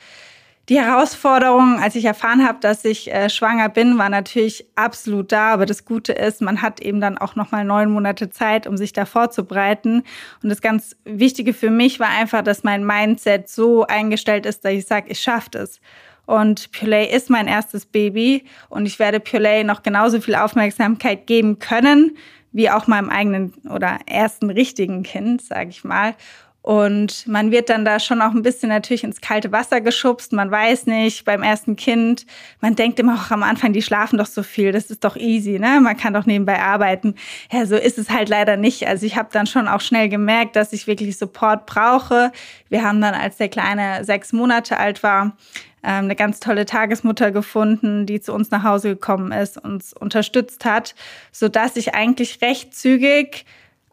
Die 0.70 0.80
Herausforderung, 0.80 1.80
als 1.80 1.96
ich 1.96 2.06
erfahren 2.06 2.48
habe, 2.48 2.60
dass 2.62 2.86
ich 2.86 3.12
äh, 3.12 3.32
schwanger 3.32 3.70
bin, 3.70 3.98
war 3.98 4.10
natürlich 4.10 4.68
absolut 4.76 5.32
da. 5.32 5.52
Aber 5.52 5.66
das 5.66 5.84
Gute 5.84 6.14
ist, 6.14 6.44
man 6.44 6.62
hat 6.62 6.80
eben 6.80 7.02
dann 7.02 7.18
auch 7.18 7.36
noch 7.36 7.50
mal 7.50 7.66
neun 7.66 7.90
Monate 7.90 8.30
Zeit, 8.30 8.68
um 8.68 8.78
sich 8.78 8.94
da 8.94 9.06
vorzubereiten. 9.06 10.04
Und 10.44 10.50
das 10.50 10.62
ganz 10.62 10.96
Wichtige 11.06 11.54
für 11.54 11.72
mich 11.72 12.00
war 12.00 12.10
einfach, 12.10 12.44
dass 12.44 12.64
mein 12.64 12.86
Mindset 12.86 13.50
so 13.50 13.88
eingestellt 13.88 14.46
ist, 14.46 14.64
dass 14.64 14.74
ich 14.74 14.86
sage, 14.86 15.10
ich 15.10 15.20
schaffe 15.20 15.58
es. 15.58 15.82
Und 16.30 16.72
Purelay 16.72 17.12
ist 17.12 17.32
mein 17.32 17.48
erstes 17.48 17.88
Baby 17.88 18.44
und 18.70 18.86
ich 18.86 19.00
werde 19.00 19.20
Purelay 19.20 19.64
noch 19.64 19.82
genauso 19.82 20.22
viel 20.22 20.36
Aufmerksamkeit 20.36 21.26
geben 21.26 21.58
können, 21.58 22.18
wie 22.52 22.70
auch 22.70 22.86
meinem 22.86 23.10
eigenen 23.10 23.56
oder 23.68 23.98
ersten 24.06 24.52
richtigen 24.52 25.02
Kind, 25.02 25.42
sage 25.42 25.72
ich 25.72 25.84
mal. 25.84 26.14
Und 26.70 27.26
man 27.26 27.50
wird 27.50 27.72
dann 27.72 27.84
da 27.84 28.00
schon 28.00 28.22
auch 28.22 28.30
ein 28.30 28.44
bisschen 28.44 28.70
natürlich 28.70 29.04
ins 29.04 29.22
kalte 29.22 29.52
Wasser 29.52 29.82
geschubst. 29.82 30.34
Man 30.34 30.52
weiß 30.52 30.86
nicht, 30.86 31.26
beim 31.26 31.42
ersten 31.42 31.76
Kind, 31.76 32.28
man 32.62 32.76
denkt 32.76 33.00
immer 33.00 33.16
auch 33.16 33.32
am 33.32 33.42
Anfang, 33.42 33.74
die 33.74 33.82
schlafen 33.82 34.20
doch 34.20 34.28
so 34.28 34.44
viel, 34.44 34.72
das 34.72 34.92
ist 34.92 35.04
doch 35.04 35.16
easy, 35.16 35.58
ne? 35.58 35.80
Man 35.82 35.98
kann 35.98 36.14
doch 36.14 36.28
nebenbei 36.28 36.62
arbeiten. 36.62 37.16
Ja, 37.52 37.66
so 37.66 37.76
ist 37.76 37.98
es 37.98 38.12
halt 38.12 38.30
leider 38.30 38.56
nicht. 38.56 38.86
Also 38.88 39.08
ich 39.08 39.18
habe 39.18 39.30
dann 39.32 39.48
schon 39.48 39.68
auch 39.68 39.82
schnell 39.82 40.10
gemerkt, 40.10 40.56
dass 40.56 40.72
ich 40.72 40.86
wirklich 40.86 41.18
Support 41.18 41.66
brauche. 41.66 42.32
Wir 42.70 42.84
haben 42.84 43.02
dann, 43.02 43.16
als 43.16 43.38
der 43.38 43.50
Kleine 43.50 44.06
sechs 44.06 44.32
Monate 44.32 44.78
alt 44.78 45.02
war, 45.02 45.36
ähm, 45.82 46.04
eine 46.04 46.16
ganz 46.16 46.40
tolle 46.40 46.68
Tagesmutter 46.68 47.32
gefunden, 47.32 48.06
die 48.06 48.22
zu 48.22 48.32
uns 48.32 48.52
nach 48.52 48.64
Hause 48.64 48.90
gekommen 48.90 49.32
ist, 49.32 49.58
uns 49.58 49.92
unterstützt 49.92 50.66
hat, 50.66 50.94
so 51.32 51.50
dass 51.50 51.78
ich 51.78 51.96
eigentlich 51.96 52.44
recht 52.44 52.76
zügig 52.76 53.48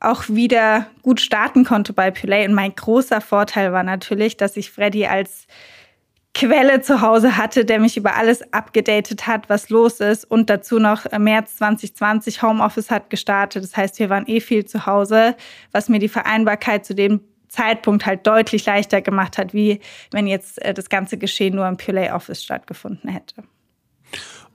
auch 0.06 0.28
wieder 0.28 0.86
gut 1.02 1.20
starten 1.20 1.64
konnte 1.64 1.92
bei 1.92 2.10
Pulay. 2.10 2.46
Und 2.46 2.54
mein 2.54 2.74
großer 2.74 3.20
Vorteil 3.20 3.72
war 3.72 3.82
natürlich, 3.82 4.36
dass 4.36 4.56
ich 4.56 4.70
Freddy 4.70 5.06
als 5.06 5.46
Quelle 6.34 6.82
zu 6.82 7.00
Hause 7.00 7.38
hatte, 7.38 7.64
der 7.64 7.80
mich 7.80 7.96
über 7.96 8.14
alles 8.14 8.52
abgedatet 8.52 9.26
hat, 9.26 9.48
was 9.48 9.70
los 9.70 10.00
ist. 10.00 10.24
Und 10.24 10.50
dazu 10.50 10.78
noch 10.78 11.06
März 11.18 11.56
2020 11.56 12.42
Homeoffice 12.42 12.90
hat 12.90 13.10
gestartet. 13.10 13.64
Das 13.64 13.76
heißt, 13.76 13.98
wir 13.98 14.10
waren 14.10 14.26
eh 14.26 14.40
viel 14.40 14.66
zu 14.66 14.86
Hause, 14.86 15.34
was 15.72 15.88
mir 15.88 15.98
die 15.98 16.08
Vereinbarkeit 16.08 16.84
zu 16.84 16.94
dem 16.94 17.20
Zeitpunkt 17.48 18.04
halt 18.04 18.26
deutlich 18.26 18.66
leichter 18.66 19.00
gemacht 19.00 19.38
hat, 19.38 19.54
wie 19.54 19.80
wenn 20.10 20.26
jetzt 20.26 20.62
äh, 20.62 20.74
das 20.74 20.90
ganze 20.90 21.16
Geschehen 21.16 21.54
nur 21.54 21.66
im 21.66 21.78
Pulay 21.78 22.10
Office 22.10 22.44
stattgefunden 22.44 23.08
hätte. 23.08 23.42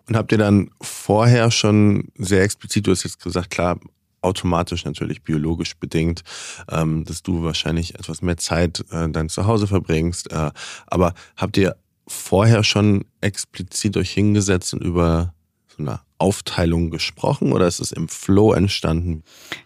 Und 0.08 0.16
habt 0.16 0.32
ihr 0.32 0.38
dann 0.38 0.70
vorher 0.82 1.52
schon 1.52 2.10
sehr 2.16 2.44
explizit, 2.44 2.86
du 2.86 2.92
hast 2.92 3.04
jetzt 3.04 3.24
gesagt, 3.24 3.50
klar, 3.50 3.80
automatisch 4.22 4.86
natürlich 4.86 5.24
biologisch 5.24 5.76
bedingt, 5.78 6.24
ähm, 6.70 7.04
dass 7.06 7.24
du 7.24 7.44
wahrscheinlich 7.44 7.96
etwas 7.96 8.22
mehr 8.22 8.38
Zeit 8.38 8.84
äh, 8.92 9.10
dann 9.10 9.30
zu 9.30 9.46
Hause 9.46 9.68
verbringst. 9.68 10.32
Äh, 10.32 10.52
aber 10.88 11.14
habt 11.36 11.58
ihr 11.58 11.76
vorher 12.08 12.64
schon 12.64 13.06
explizit 13.22 13.98
euch 13.98 14.12
hingesetzt 14.12 14.74
und 14.74 14.84
über 14.84 15.34
so 15.68 15.84
eine 15.84 16.00
Aufteilung 16.18 16.92
gesprochen 16.92 17.52
oder 17.52 17.68
ist 17.68 17.80
es 17.80 17.92
im 17.92 18.08
Flow 18.08 18.54
entstanden? 18.54 19.24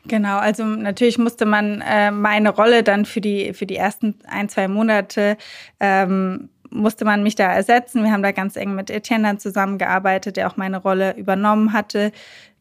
Genau, 0.07 0.37
also 0.37 0.63
natürlich 0.63 1.17
musste 1.17 1.45
man 1.45 1.81
äh, 1.81 2.11
meine 2.11 2.49
Rolle 2.49 2.83
dann 2.83 3.05
für 3.05 3.19
die, 3.19 3.53
für 3.53 3.65
die 3.65 3.75
ersten 3.75 4.15
ein, 4.25 4.47
zwei 4.47 4.67
Monate 4.67 5.37
ähm, 5.79 6.49
musste 6.69 7.05
man 7.05 7.23
mich 7.23 7.35
da 7.35 7.51
ersetzen. 7.51 8.03
Wir 8.03 8.11
haben 8.11 8.23
da 8.23 8.31
ganz 8.31 8.55
eng 8.55 8.75
mit 8.75 8.89
Etienne 8.89 9.27
dann 9.27 9.39
zusammengearbeitet, 9.39 10.37
der 10.37 10.47
auch 10.47 10.57
meine 10.57 10.77
Rolle 10.77 11.15
übernommen 11.17 11.73
hatte 11.73 12.11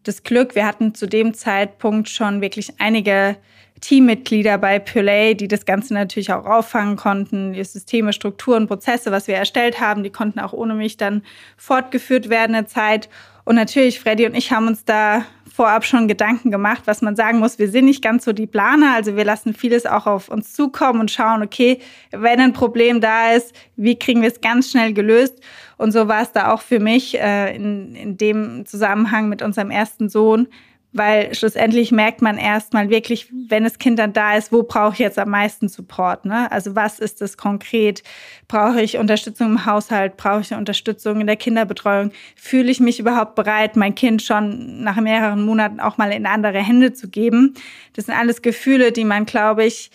das 0.05 0.23
Glück, 0.23 0.55
wir 0.55 0.67
hatten 0.67 0.95
zu 0.95 1.07
dem 1.07 1.35
Zeitpunkt 1.35 2.09
schon 2.09 2.41
wirklich 2.41 2.81
einige 2.81 3.37
Teammitglieder 3.81 4.57
bei 4.57 4.79
Purlay, 4.79 5.35
die 5.35 5.49
das 5.49 5.67
Ganze 5.67 5.93
natürlich 5.93 6.33
auch 6.33 6.47
auffangen 6.47 6.97
konnten. 6.97 7.53
Die 7.53 7.65
Systeme, 7.65 8.13
Strukturen, 8.13 8.67
Prozesse, 8.67 9.11
was 9.13 9.29
wir 9.29 9.35
erstellt 9.35 9.81
haben, 9.81 10.03
die 10.03 10.11
konnten 10.11 10.41
auch 10.41 10.53
ohne 10.53 10.75
mich 10.75 10.97
dann 10.97 11.23
fortgeführt 11.57 12.31
werden 12.31 12.55
eine 12.55 12.67
Zeit. 12.67 13.09
Und 13.45 13.57
natürlich, 13.57 14.01
Freddy 14.01 14.25
und 14.25 14.35
ich 14.35 14.53
haben 14.53 14.69
uns 14.69 14.87
da 14.87 15.27
vorab 15.55 15.85
schon 15.85 16.09
Gedanken 16.09 16.51
gemacht, 16.51 16.83
was 16.87 17.03
man 17.03 17.15
sagen 17.15 17.39
muss. 17.39 17.59
Wir 17.59 17.69
sind 17.69 17.85
nicht 17.85 18.03
ganz 18.03 18.25
so 18.25 18.33
die 18.33 18.47
Planer, 18.47 18.95
also 18.95 19.17
wir 19.17 19.25
lassen 19.25 19.55
vieles 19.55 19.87
auch 19.87 20.07
auf 20.07 20.29
uns 20.29 20.53
zukommen 20.53 21.01
und 21.01 21.11
schauen, 21.11 21.43
okay, 21.43 21.79
wenn 22.11 22.41
ein 22.41 22.55
Problem 22.55 23.01
da 23.01 23.33
ist, 23.33 23.55
wie 23.77 23.99
kriegen 23.99 24.23
wir 24.23 24.29
es 24.31 24.41
ganz 24.41 24.71
schnell 24.71 24.95
gelöst? 24.95 25.41
Und 25.77 25.93
so 25.93 26.09
war 26.09 26.23
es 26.23 26.33
da 26.33 26.53
auch 26.53 26.63
für 26.63 26.81
mich 26.81 27.19
äh, 27.19 27.55
in, 27.55 27.95
in 27.95 28.17
dem 28.17 28.67
Zusammenhang 28.67 29.29
mit 29.29 29.43
unserem 29.43 29.71
ersten 29.71 30.09
Sohn, 30.09 30.49
weil 30.95 31.35
schlussendlich 31.35 31.91
merkt 31.91 32.23
man 32.23 32.39
erstmal 32.39 32.89
wirklich, 32.89 33.29
wenn 33.49 33.65
das 33.65 33.79
Kind 33.79 33.99
dann 33.99 34.13
da 34.13 34.37
ist, 34.37 34.53
wo 34.53 34.63
brauche 34.63 34.93
ich 34.93 35.01
jetzt 35.01 35.19
am 35.19 35.29
meisten 35.29 35.69
Support? 35.69 36.25
Ne? 36.25 36.51
Also 36.53 36.77
was 36.77 37.01
ist 37.01 37.21
das 37.21 37.37
konkret? 37.37 38.05
Brauche 38.47 38.81
ich 38.81 38.97
Unterstützung 38.97 39.49
im 39.49 39.67
Haushalt? 39.67 40.17
Brauche 40.17 40.43
ich 40.43 40.55
Unterstützung 40.55 41.21
in 41.21 41.27
der 41.27 41.35
Kinderbetreuung? 41.35 42.13
Fühle 42.37 42.71
ich 42.71 42.79
mich 42.79 43.01
überhaupt 43.01 43.35
bereit, 43.35 43.75
mein 43.75 43.97
Kind 43.97 44.23
schon 44.23 44.85
nach 44.85 44.97
mehreren 44.97 45.45
Monaten 45.45 45.81
auch 45.81 45.99
mal 45.99 46.13
in 46.13 46.27
andere 46.27 46.61
Hände 46.61 46.93
zu 46.93 47.09
geben? 47.09 47.55
Das 47.95 48.07
sind 48.07 48.15
alles 48.15 48.41
Gefühle, 48.41 48.93
die 48.93 49.05
man, 49.05 49.27
glaube 49.27 49.65
ich, 49.65 49.91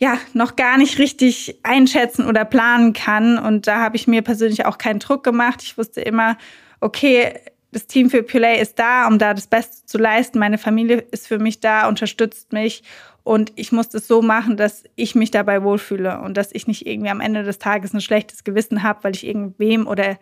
ja, 0.00 0.18
noch 0.32 0.56
gar 0.56 0.78
nicht 0.78 0.98
richtig 0.98 1.58
einschätzen 1.62 2.26
oder 2.26 2.44
planen 2.44 2.94
kann. 2.94 3.38
Und 3.38 3.66
da 3.66 3.80
habe 3.80 3.96
ich 3.96 4.06
mir 4.06 4.22
persönlich 4.22 4.64
auch 4.64 4.78
keinen 4.78 4.98
Druck 4.98 5.22
gemacht. 5.22 5.62
Ich 5.62 5.76
wusste 5.76 6.00
immer, 6.00 6.38
okay, 6.80 7.34
das 7.70 7.86
Team 7.86 8.10
für 8.10 8.22
Pulay 8.22 8.60
ist 8.60 8.78
da, 8.78 9.06
um 9.06 9.18
da 9.18 9.34
das 9.34 9.46
Beste 9.46 9.86
zu 9.86 9.98
leisten. 9.98 10.38
Meine 10.38 10.58
Familie 10.58 11.04
ist 11.12 11.28
für 11.28 11.38
mich 11.38 11.60
da, 11.60 11.86
unterstützt 11.86 12.52
mich 12.52 12.82
und 13.22 13.52
ich 13.56 13.70
muss 13.72 13.90
das 13.90 14.08
so 14.08 14.22
machen, 14.22 14.56
dass 14.56 14.84
ich 14.96 15.14
mich 15.14 15.30
dabei 15.30 15.62
wohlfühle 15.62 16.20
und 16.20 16.36
dass 16.36 16.50
ich 16.52 16.66
nicht 16.66 16.86
irgendwie 16.86 17.10
am 17.10 17.20
Ende 17.20 17.42
des 17.42 17.58
Tages 17.58 17.92
ein 17.92 18.00
schlechtes 18.00 18.42
Gewissen 18.42 18.82
habe, 18.82 19.04
weil 19.04 19.14
ich 19.14 19.26
irgendwem 19.26 19.86
oder 19.86 20.18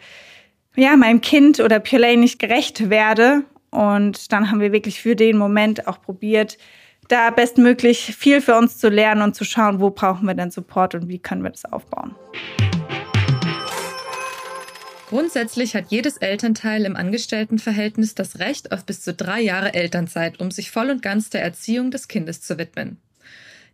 ja, 0.76 0.96
meinem 0.96 1.20
Kind 1.20 1.60
oder 1.60 1.78
Pulay 1.80 2.16
nicht 2.16 2.38
gerecht 2.38 2.90
werde. 2.90 3.44
Und 3.70 4.32
dann 4.32 4.50
haben 4.50 4.60
wir 4.60 4.72
wirklich 4.72 5.00
für 5.00 5.14
den 5.14 5.38
Moment 5.38 5.86
auch 5.86 6.00
probiert, 6.00 6.58
da 7.08 7.30
bestmöglich 7.30 8.14
viel 8.16 8.40
für 8.40 8.56
uns 8.56 8.78
zu 8.78 8.88
lernen 8.88 9.22
und 9.22 9.34
zu 9.34 9.44
schauen, 9.44 9.80
wo 9.80 9.90
brauchen 9.90 10.26
wir 10.26 10.34
denn 10.34 10.50
Support 10.50 10.94
und 10.94 11.08
wie 11.08 11.18
können 11.18 11.42
wir 11.42 11.50
das 11.50 11.64
aufbauen. 11.64 12.14
Grundsätzlich 15.08 15.74
hat 15.74 15.86
jedes 15.88 16.18
Elternteil 16.18 16.84
im 16.84 16.94
Angestelltenverhältnis 16.94 18.14
das 18.14 18.38
Recht 18.40 18.72
auf 18.72 18.84
bis 18.84 19.00
zu 19.00 19.14
drei 19.14 19.40
Jahre 19.40 19.72
Elternzeit, 19.72 20.38
um 20.38 20.50
sich 20.50 20.70
voll 20.70 20.90
und 20.90 21.00
ganz 21.00 21.30
der 21.30 21.42
Erziehung 21.42 21.90
des 21.90 22.08
Kindes 22.08 22.42
zu 22.42 22.58
widmen. 22.58 22.98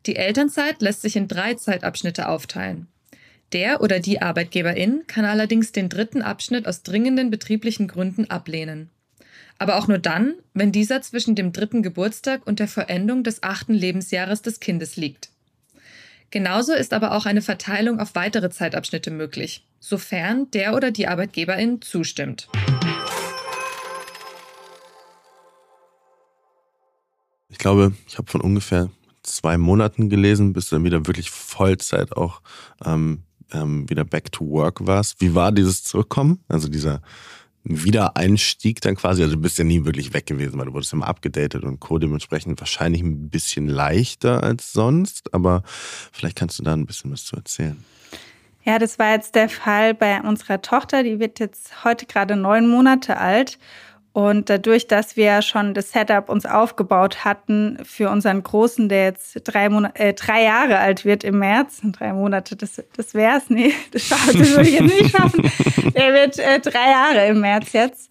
Die 0.07 0.15
Elternzeit 0.15 0.81
lässt 0.81 1.03
sich 1.03 1.17
in 1.17 1.27
drei 1.27 1.55
Zeitabschnitte 1.55 2.29
aufteilen. 2.29 2.87
Der 3.53 3.81
oder 3.81 3.99
die 3.99 4.23
Arbeitgeberin 4.23 5.03
kann 5.09 5.25
allerdings 5.25 5.73
den 5.73 5.89
dritten 5.89 6.23
Abschnitt 6.23 6.69
aus 6.69 6.85
dringenden 6.85 7.31
betrieblichen 7.31 7.89
Gründen 7.89 8.31
ablehnen. 8.31 8.91
Aber 9.59 9.77
auch 9.77 9.89
nur 9.89 9.99
dann, 9.99 10.35
wenn 10.53 10.73
dieser 10.73 11.01
zwischen 11.03 11.35
dem 11.35 11.53
dritten 11.53 11.83
Geburtstag 11.83 12.47
und 12.47 12.59
der 12.59 12.69
Vollendung 12.69 13.23
des 13.23 13.43
achten 13.43 13.75
Lebensjahres 13.75 14.43
des 14.43 14.61
Kindes 14.61 14.97
liegt. 14.97 15.31
Genauso 16.31 16.73
ist 16.73 16.93
aber 16.93 17.13
auch 17.13 17.27
eine 17.27 17.43
Verteilung 17.43 18.01
auf 18.01 18.15
weitere 18.17 18.51
Zeitabschnitte 18.51 19.13
möglich, 19.13 19.65
sofern 19.79 20.51
der 20.51 20.75
oder 20.75 20.91
die 20.91 21.07
Arbeitgeberin 21.07 21.81
zustimmt. 21.81 22.49
Ich 27.49 27.59
glaube, 27.59 27.95
ich 28.09 28.19
habe 28.19 28.29
von 28.29 28.41
ungefähr 28.41 28.91
zwei 29.23 29.57
Monaten 29.57 30.11
gelesen, 30.11 30.53
bis 30.53 30.69
du 30.69 30.77
dann 30.77 30.85
wieder 30.85 31.07
wirklich 31.07 31.31
Vollzeit 31.31 32.17
auch 32.17 32.43
ähm, 32.85 33.23
ähm, 33.53 33.89
wieder 33.89 34.05
back 34.05 34.33
to 34.33 34.49
work 34.51 34.87
warst. 34.87 35.21
Wie 35.21 35.35
war 35.35 35.53
dieses 35.53 35.85
Zurückkommen? 35.85 36.43
Also 36.49 36.69
dieser 36.69 37.01
Wiedereinstieg 37.65 38.81
dann 38.83 38.95
quasi? 38.95 39.23
Also 39.23 39.37
du 39.37 39.41
bist 39.41 39.59
ja 39.59 39.65
nie 39.65 39.85
wirklich 39.85 40.13
weg 40.13 40.27
gewesen, 40.27 40.59
weil 40.59 40.67
du 40.67 40.75
wurdest 40.75 40.93
immer 40.93 41.09
abgedatet 41.09 41.65
und 41.65 41.81
Co. 41.81 41.99
dementsprechend 41.99 42.61
wahrscheinlich 42.61 43.03
ein 43.03 43.31
bisschen 43.31 43.69
leichter 43.69 44.43
als 44.43 44.73
sonst, 44.73 45.33
aber 45.33 45.63
vielleicht 46.13 46.37
kannst 46.37 46.59
du 46.59 46.63
da 46.63 46.75
ein 46.75 46.87
bisschen 46.87 47.11
was 47.11 47.25
zu 47.25 47.37
erzählen. 47.37 47.83
Ja, 48.65 48.79
das 48.79 48.99
war 48.99 49.13
jetzt 49.13 49.35
der 49.35 49.49
Fall 49.49 49.95
bei 49.95 50.21
unserer 50.23 50.63
Tochter. 50.63 51.03
Die 51.03 51.19
wird 51.19 51.39
jetzt 51.39 51.85
heute 51.85 52.07
gerade 52.07 52.35
neun 52.37 52.67
Monate 52.69 53.19
alt. 53.19 53.59
Und 54.15 54.49
dadurch, 54.49 54.87
dass 54.87 55.17
wir 55.17 55.43
schon 55.43 55.75
das 55.75 55.91
Setup 55.91 56.29
uns 56.29 56.47
aufgebaut 56.47 57.25
hatten 57.25 57.79
für 57.83 58.11
unseren 58.11 58.45
Großen, 58.45 58.89
der 58.89 59.07
jetzt 59.07 59.41
drei, 59.43 59.69
Monate, 59.69 59.99
äh, 59.99 60.15
drei 60.15 60.45
Jahre 60.45 60.79
alt 60.79 61.05
wird 61.05 61.25
im 61.25 61.41
März, 61.41 61.81
drei 61.83 62.13
Monate, 62.13 62.55
das, 62.55 62.81
das 62.97 63.15
wär's, 63.15 63.51
nee, 63.51 63.75
das, 63.91 64.09
das 64.09 64.37
würde 64.37 64.69
ich 64.69 64.79
jetzt 64.79 65.03
nicht 65.03 65.17
schaffen. 65.17 65.51
Der 65.97 66.15
wird 66.15 66.39
äh, 66.39 66.61
drei 66.61 66.93
Jahre 66.93 67.27
im 67.27 67.41
März 67.41 67.73
jetzt. 67.73 68.09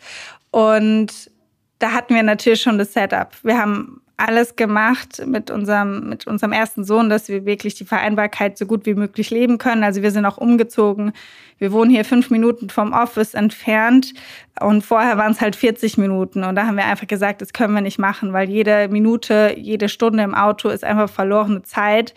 Und 0.52 1.32
da 1.80 1.94
hatten 1.94 2.16
wir 2.16 2.24
natürlich 2.24 2.62
schon 2.62 2.78
das 2.78 2.92
Setup. 2.92 3.30
Wir 3.42 3.58
haben 3.58 4.03
alles 4.28 4.56
gemacht 4.56 5.22
mit 5.26 5.52
unserem, 5.52 6.10
mit 6.10 6.28
unserem 6.28 6.54
ersten 6.54 6.84
Sohn, 6.84 7.10
dass 7.10 7.28
wir 7.28 7.46
wirklich 7.46 7.76
die 7.76 7.86
Vereinbarkeit 7.86 8.58
so 8.58 8.66
gut 8.66 8.86
wie 8.86 8.96
möglich 8.96 9.30
leben 9.30 9.58
können. 9.58 9.84
Also 9.84 10.02
wir 10.02 10.12
sind 10.12 10.26
auch 10.26 10.38
umgezogen. 10.38 11.12
Wir 11.58 11.72
wohnen 11.72 11.92
hier 11.92 12.06
fünf 12.06 12.30
Minuten 12.30 12.70
vom 12.70 12.94
Office 12.94 13.34
entfernt 13.34 14.14
und 14.60 14.84
vorher 14.84 15.18
waren 15.18 15.32
es 15.32 15.42
halt 15.42 15.56
40 15.56 15.98
Minuten. 15.98 16.44
Und 16.44 16.56
da 16.56 16.66
haben 16.66 16.78
wir 16.78 16.86
einfach 16.86 17.08
gesagt, 17.08 17.42
das 17.42 17.54
können 17.54 17.74
wir 17.74 17.82
nicht 17.82 18.00
machen, 18.00 18.34
weil 18.34 18.50
jede 18.50 18.88
Minute, 18.88 19.56
jede 19.58 19.90
Stunde 19.90 20.24
im 20.24 20.36
Auto 20.36 20.70
ist 20.70 20.84
einfach 20.84 21.10
verlorene 21.10 21.64
Zeit 21.64 22.14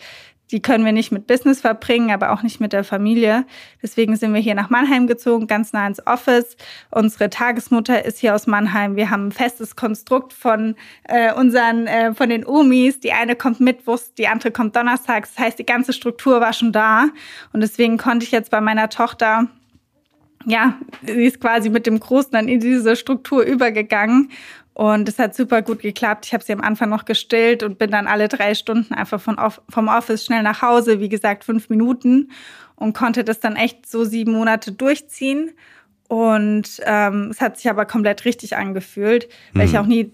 die 0.51 0.61
können 0.61 0.85
wir 0.85 0.91
nicht 0.91 1.11
mit 1.11 1.27
Business 1.27 1.61
verbringen, 1.61 2.11
aber 2.11 2.31
auch 2.31 2.41
nicht 2.41 2.59
mit 2.59 2.73
der 2.73 2.83
Familie. 2.83 3.45
Deswegen 3.81 4.15
sind 4.15 4.33
wir 4.33 4.39
hier 4.39 4.55
nach 4.55 4.69
Mannheim 4.69 5.07
gezogen, 5.07 5.47
ganz 5.47 5.73
nah 5.73 5.85
ins 5.85 6.05
Office. 6.07 6.55
Unsere 6.89 7.29
Tagesmutter 7.29 8.05
ist 8.05 8.19
hier 8.19 8.33
aus 8.33 8.47
Mannheim. 8.47 8.95
Wir 8.95 9.09
haben 9.09 9.27
ein 9.27 9.31
festes 9.31 9.75
Konstrukt 9.75 10.33
von 10.33 10.75
äh, 11.03 11.33
unseren, 11.33 11.87
äh, 11.87 12.13
von 12.13 12.29
den 12.29 12.45
Omis. 12.45 12.99
Die 12.99 13.11
eine 13.11 13.35
kommt 13.35 13.59
mittwochs, 13.59 14.13
die 14.13 14.27
andere 14.27 14.51
kommt 14.51 14.75
donnerstags. 14.75 15.35
Das 15.35 15.45
heißt, 15.45 15.59
die 15.59 15.65
ganze 15.65 15.91
Struktur 15.91 16.39
war 16.39 16.53
schon 16.53 16.71
da. 16.71 17.07
Und 17.51 17.61
deswegen 17.61 17.97
konnte 17.97 18.25
ich 18.25 18.31
jetzt 18.31 18.51
bei 18.51 18.61
meiner 18.61 18.89
Tochter 18.89 19.47
ja, 20.45 20.77
sie 21.05 21.25
ist 21.25 21.41
quasi 21.41 21.69
mit 21.69 21.85
dem 21.85 21.99
Großen 21.99 22.31
dann 22.31 22.47
in 22.47 22.61
diese 22.61 22.95
Struktur 22.95 23.43
übergegangen 23.43 24.31
und 24.77 25.09
es 25.09 25.17
hat 25.17 25.33
super 25.33 25.63
gut 25.63 25.79
geklappt. 25.79 26.27
Ich 26.27 26.33
habe 26.35 26.43
sie 26.43 26.53
am 26.53 26.61
Anfang 26.61 26.89
noch 26.89 27.05
gestillt 27.05 27.63
und 27.63 27.79
bin 27.79 27.89
dann 27.89 28.05
alle 28.05 28.27
drei 28.27 28.53
Stunden 28.53 28.93
einfach 28.93 29.19
von 29.19 29.35
vom 29.69 29.87
Office 29.87 30.23
schnell 30.23 30.43
nach 30.43 30.61
Hause, 30.61 30.99
wie 30.99 31.09
gesagt, 31.09 31.45
fünf 31.45 31.69
Minuten 31.69 32.29
und 32.75 32.93
konnte 32.93 33.23
das 33.23 33.39
dann 33.39 33.55
echt 33.55 33.89
so 33.89 34.03
sieben 34.03 34.33
Monate 34.33 34.71
durchziehen. 34.71 35.49
Und 36.07 36.79
ähm, 36.85 37.29
es 37.31 37.41
hat 37.41 37.57
sich 37.57 37.71
aber 37.71 37.87
komplett 37.87 38.23
richtig 38.23 38.55
angefühlt, 38.55 39.27
weil 39.53 39.65
mhm. 39.65 39.73
ich 39.73 39.79
auch 39.79 39.87
nie 39.87 40.11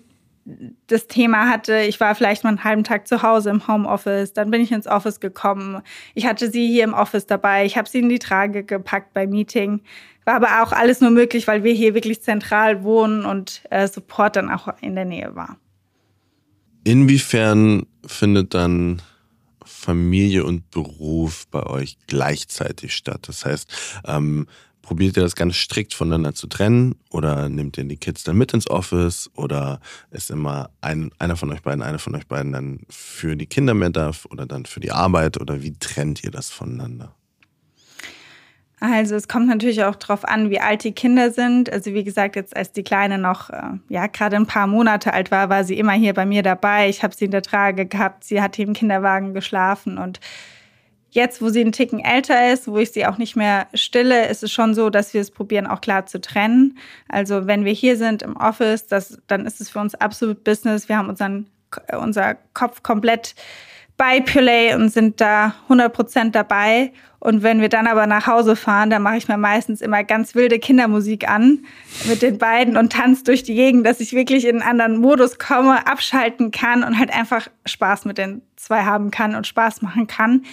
das 0.88 1.08
Thema 1.08 1.50
hatte, 1.50 1.82
ich 1.82 2.00
war 2.00 2.16
vielleicht 2.16 2.44
mal 2.44 2.50
einen 2.50 2.64
halben 2.64 2.84
Tag 2.84 3.08
zu 3.08 3.22
Hause 3.22 3.50
im 3.50 3.68
Homeoffice, 3.68 4.34
dann 4.34 4.52
bin 4.52 4.62
ich 4.62 4.72
ins 4.72 4.88
Office 4.88 5.20
gekommen. 5.20 5.82
Ich 6.16 6.26
hatte 6.26 6.52
sie 6.52 6.68
hier 6.68 6.84
im 6.84 6.94
Office 6.94 7.26
dabei, 7.26 7.66
ich 7.66 7.78
habe 7.78 7.88
sie 7.88 8.00
in 8.00 8.10
die 8.10 8.20
Trage 8.20 8.64
gepackt 8.64 9.14
beim 9.14 9.30
Meeting. 9.30 9.82
War 10.26 10.36
aber 10.36 10.64
auch 10.64 10.72
alles 10.72 11.02
nur 11.02 11.12
möglich, 11.12 11.48
weil 11.48 11.64
wir 11.64 11.74
hier 11.74 11.94
wirklich 11.94 12.22
zentral 12.22 12.84
wohnen 12.84 13.26
und 13.26 13.64
äh, 13.70 13.88
Support 13.88 14.36
dann 14.38 14.50
auch 14.50 14.70
in 14.82 14.96
der 14.96 15.06
Nähe 15.06 15.36
war. 15.36 15.58
Inwiefern 16.84 17.86
findet 18.06 18.54
dann 18.54 19.02
Familie 19.66 20.46
und 20.46 20.70
Beruf 20.72 21.48
bei 21.48 21.64
euch 21.64 21.98
gleichzeitig 22.08 22.96
statt? 22.96 23.28
Das 23.28 23.46
heißt, 23.46 24.02
ähm, 24.06 24.48
probiert 24.84 25.18
ihr 25.18 25.24
das 25.24 25.36
ganz 25.36 25.56
strikt 25.56 25.96
voneinander 25.96 26.36
zu 26.36 26.46
trennen 26.46 26.94
oder 27.10 27.50
nehmt 27.50 27.78
ihr 27.80 27.86
die 27.86 27.98
Kids 27.98 28.24
dann 28.24 28.38
mit 28.38 28.54
ins 28.54 28.70
Office 28.70 29.32
oder 29.36 29.80
ist 30.12 30.30
immer 30.30 30.70
ein, 30.82 31.10
einer 31.18 31.36
von 31.36 31.52
euch 31.52 31.64
beiden, 31.64 31.82
einer 31.82 31.98
von 31.98 32.14
euch 32.16 32.28
beiden 32.28 32.52
dann 32.52 32.82
für 32.90 33.36
die 33.36 33.48
Kinder 33.48 33.74
mehr 33.74 33.90
da 33.90 34.12
oder 34.30 34.46
dann 34.46 34.66
für 34.66 34.82
die 34.82 34.92
Arbeit 34.92 35.42
oder 35.42 35.64
wie 35.64 35.74
trennt 35.74 36.24
ihr 36.24 36.30
das 36.30 36.52
voneinander? 36.52 37.16
Also 38.82 39.16
es 39.16 39.30
kommt 39.30 39.48
natürlich 39.48 39.82
auch 39.86 39.96
darauf 39.96 40.26
an, 40.26 40.50
wie 40.50 40.60
alt 40.60 40.84
die 40.84 40.92
Kinder 40.92 41.32
sind. 41.32 41.72
Also 41.72 41.94
wie 41.94 42.04
gesagt, 42.04 42.36
jetzt 42.36 42.54
als 42.54 42.74
die 42.74 42.84
Kleine 42.84 43.18
noch 43.18 43.50
äh, 43.50 43.62
ja 43.88 44.08
gerade 44.08 44.36
ein 44.36 44.46
paar 44.46 44.68
Monate 44.68 45.14
alt 45.14 45.32
war, 45.32 45.48
war 45.48 45.64
sie 45.64 45.80
immer 45.80 45.94
hier 45.94 46.14
bei 46.14 46.26
mir 46.26 46.44
dabei. 46.44 46.90
Ich 46.90 47.02
habe 47.02 47.16
sie 47.16 47.24
in 47.26 47.32
der 47.32 47.44
Trage 47.44 47.86
gehabt. 47.86 48.26
Sie 48.26 48.42
hat 48.42 48.58
hier 48.58 48.68
im 48.68 48.74
Kinderwagen 48.74 49.34
geschlafen 49.34 49.98
und 49.98 50.20
jetzt, 51.14 51.42
wo 51.42 51.50
sie 51.50 51.62
einen 51.62 51.72
Ticken 51.72 52.00
älter 52.00 52.52
ist, 52.52 52.68
wo 52.68 52.78
ich 52.78 52.92
sie 52.92 53.06
auch 53.06 53.18
nicht 53.18 53.36
mehr 53.36 53.68
stille, 53.74 54.28
ist 54.28 54.44
es 54.44 54.52
schon 54.52 54.74
so, 54.74 54.90
dass 54.90 55.14
wir 55.14 55.22
es 55.22 55.32
probieren, 55.32 55.68
auch 55.68 55.82
klar 55.82 56.06
zu 56.06 56.20
trennen. 56.20 56.78
Also 57.08 57.48
wenn 57.48 57.66
wir 57.66 57.74
hier 57.74 57.98
sind 57.98 58.22
im 58.22 58.36
Office, 58.36 58.88
das, 58.88 59.20
dann 59.28 59.46
ist 59.46 59.62
es 59.62 59.70
für 59.70 59.80
uns 59.80 59.96
absolut 59.96 60.44
Business. 60.44 60.90
Wir 60.90 60.98
haben 60.98 61.10
unseren 61.10 61.48
unser 62.00 62.36
Kopf 62.54 62.84
komplett 62.84 63.36
bei 63.98 64.22
Pulay 64.22 64.74
und 64.74 64.90
sind 64.90 65.22
da 65.22 65.56
100% 65.70 66.32
dabei. 66.32 66.92
Und 67.20 67.42
wenn 67.42 67.62
wir 67.62 67.70
dann 67.70 67.88
aber 67.88 68.06
nach 68.06 68.28
Hause 68.28 68.56
fahren, 68.56 68.90
dann 68.90 69.02
mache 69.02 69.18
ich 69.18 69.28
mir 69.28 69.38
meistens 69.38 69.80
immer 69.82 70.04
ganz 70.04 70.36
wilde 70.36 70.60
Kindermusik 70.60 71.30
an 71.30 71.66
mit 72.06 72.22
den 72.22 72.38
beiden 72.38 72.76
und 72.76 72.92
tanze 72.92 73.24
durch 73.24 73.44
die 73.44 73.56
Gegend, 73.56 73.86
dass 73.86 74.02
ich 74.02 74.14
wirklich 74.14 74.46
in 74.46 74.62
einen 74.62 74.82
anderen 74.82 74.98
Modus 74.98 75.40
komme, 75.40 75.88
abschalten 75.88 76.52
kann 76.52 76.84
und 76.84 77.00
halt 77.00 77.14
einfach 77.14 77.48
Spaß 77.66 78.06
mit 78.06 78.18
den 78.18 78.42
zwei 78.58 78.84
haben 78.84 79.10
kann 79.10 79.36
und 79.36 79.48
Spaß 79.48 79.82
machen 79.82 80.08
kann. 80.08 80.44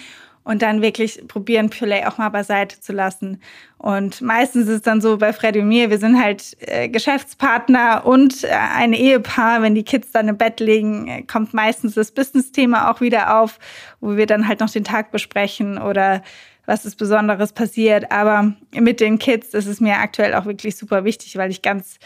Und 0.43 0.61
dann 0.61 0.81
wirklich 0.81 1.23
probieren, 1.27 1.69
Purelay 1.69 2.05
auch 2.05 2.17
mal 2.17 2.29
beiseite 2.29 2.79
zu 2.79 2.93
lassen. 2.93 3.41
Und 3.77 4.21
meistens 4.21 4.67
ist 4.67 4.75
es 4.75 4.81
dann 4.81 5.01
so 5.01 5.17
bei 5.17 5.33
Freddy 5.33 5.59
und 5.59 5.67
mir, 5.67 5.89
wir 5.89 5.99
sind 5.99 6.21
halt 6.21 6.57
äh, 6.61 6.89
Geschäftspartner 6.89 8.05
und 8.05 8.43
äh, 8.43 8.49
ein 8.49 8.93
Ehepaar. 8.93 9.61
Wenn 9.61 9.75
die 9.75 9.83
Kids 9.83 10.11
dann 10.11 10.27
im 10.27 10.37
Bett 10.37 10.59
liegen, 10.59 11.07
äh, 11.07 11.21
kommt 11.23 11.53
meistens 11.53 11.93
das 11.93 12.11
Business-Thema 12.11 12.91
auch 12.91 13.01
wieder 13.01 13.39
auf, 13.39 13.59
wo 13.99 14.17
wir 14.17 14.25
dann 14.25 14.47
halt 14.47 14.59
noch 14.59 14.69
den 14.69 14.83
Tag 14.83 15.11
besprechen 15.11 15.77
oder 15.77 16.23
was 16.65 16.85
ist 16.85 16.95
Besonderes 16.95 17.53
passiert. 17.53 18.11
Aber 18.11 18.53
mit 18.73 18.99
den 18.99 19.19
Kids 19.19 19.53
ist 19.53 19.67
es 19.67 19.79
mir 19.79 19.97
aktuell 19.97 20.33
auch 20.33 20.45
wirklich 20.45 20.75
super 20.75 21.03
wichtig, 21.03 21.37
weil 21.37 21.51
ich 21.51 21.61
ganz 21.61 21.97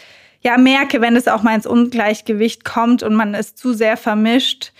ja 0.42 0.58
merke, 0.58 1.02
wenn 1.02 1.16
es 1.16 1.28
auch 1.28 1.42
mal 1.42 1.56
ins 1.56 1.66
Ungleichgewicht 1.66 2.66
kommt 2.66 3.02
und 3.02 3.16
man 3.16 3.34
es 3.34 3.56
zu 3.56 3.74
sehr 3.74 3.98
vermischt, 3.98 4.74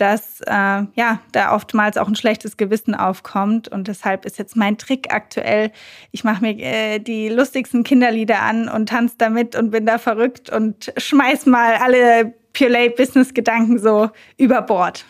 dass 0.00 0.40
äh, 0.46 0.52
ja 0.94 1.20
da 1.32 1.54
oftmals 1.54 1.96
auch 1.96 2.08
ein 2.08 2.16
schlechtes 2.16 2.56
Gewissen 2.56 2.94
aufkommt 2.94 3.68
und 3.68 3.88
deshalb 3.88 4.24
ist 4.24 4.38
jetzt 4.38 4.56
mein 4.56 4.78
Trick 4.78 5.12
aktuell. 5.12 5.70
Ich 6.10 6.24
mache 6.24 6.42
mir 6.42 6.58
äh, 6.58 6.98
die 6.98 7.28
lustigsten 7.28 7.84
Kinderlieder 7.84 8.40
an 8.40 8.68
und 8.68 8.88
tanze 8.88 9.16
damit 9.18 9.54
und 9.54 9.70
bin 9.70 9.86
da 9.86 9.98
verrückt 9.98 10.50
und 10.50 10.92
schmeiß 10.96 11.46
mal 11.46 11.74
alle 11.76 12.34
Purelay 12.52 12.88
Business 12.90 13.34
Gedanken 13.34 13.78
so 13.78 14.10
über 14.36 14.62
Bord. 14.62 15.04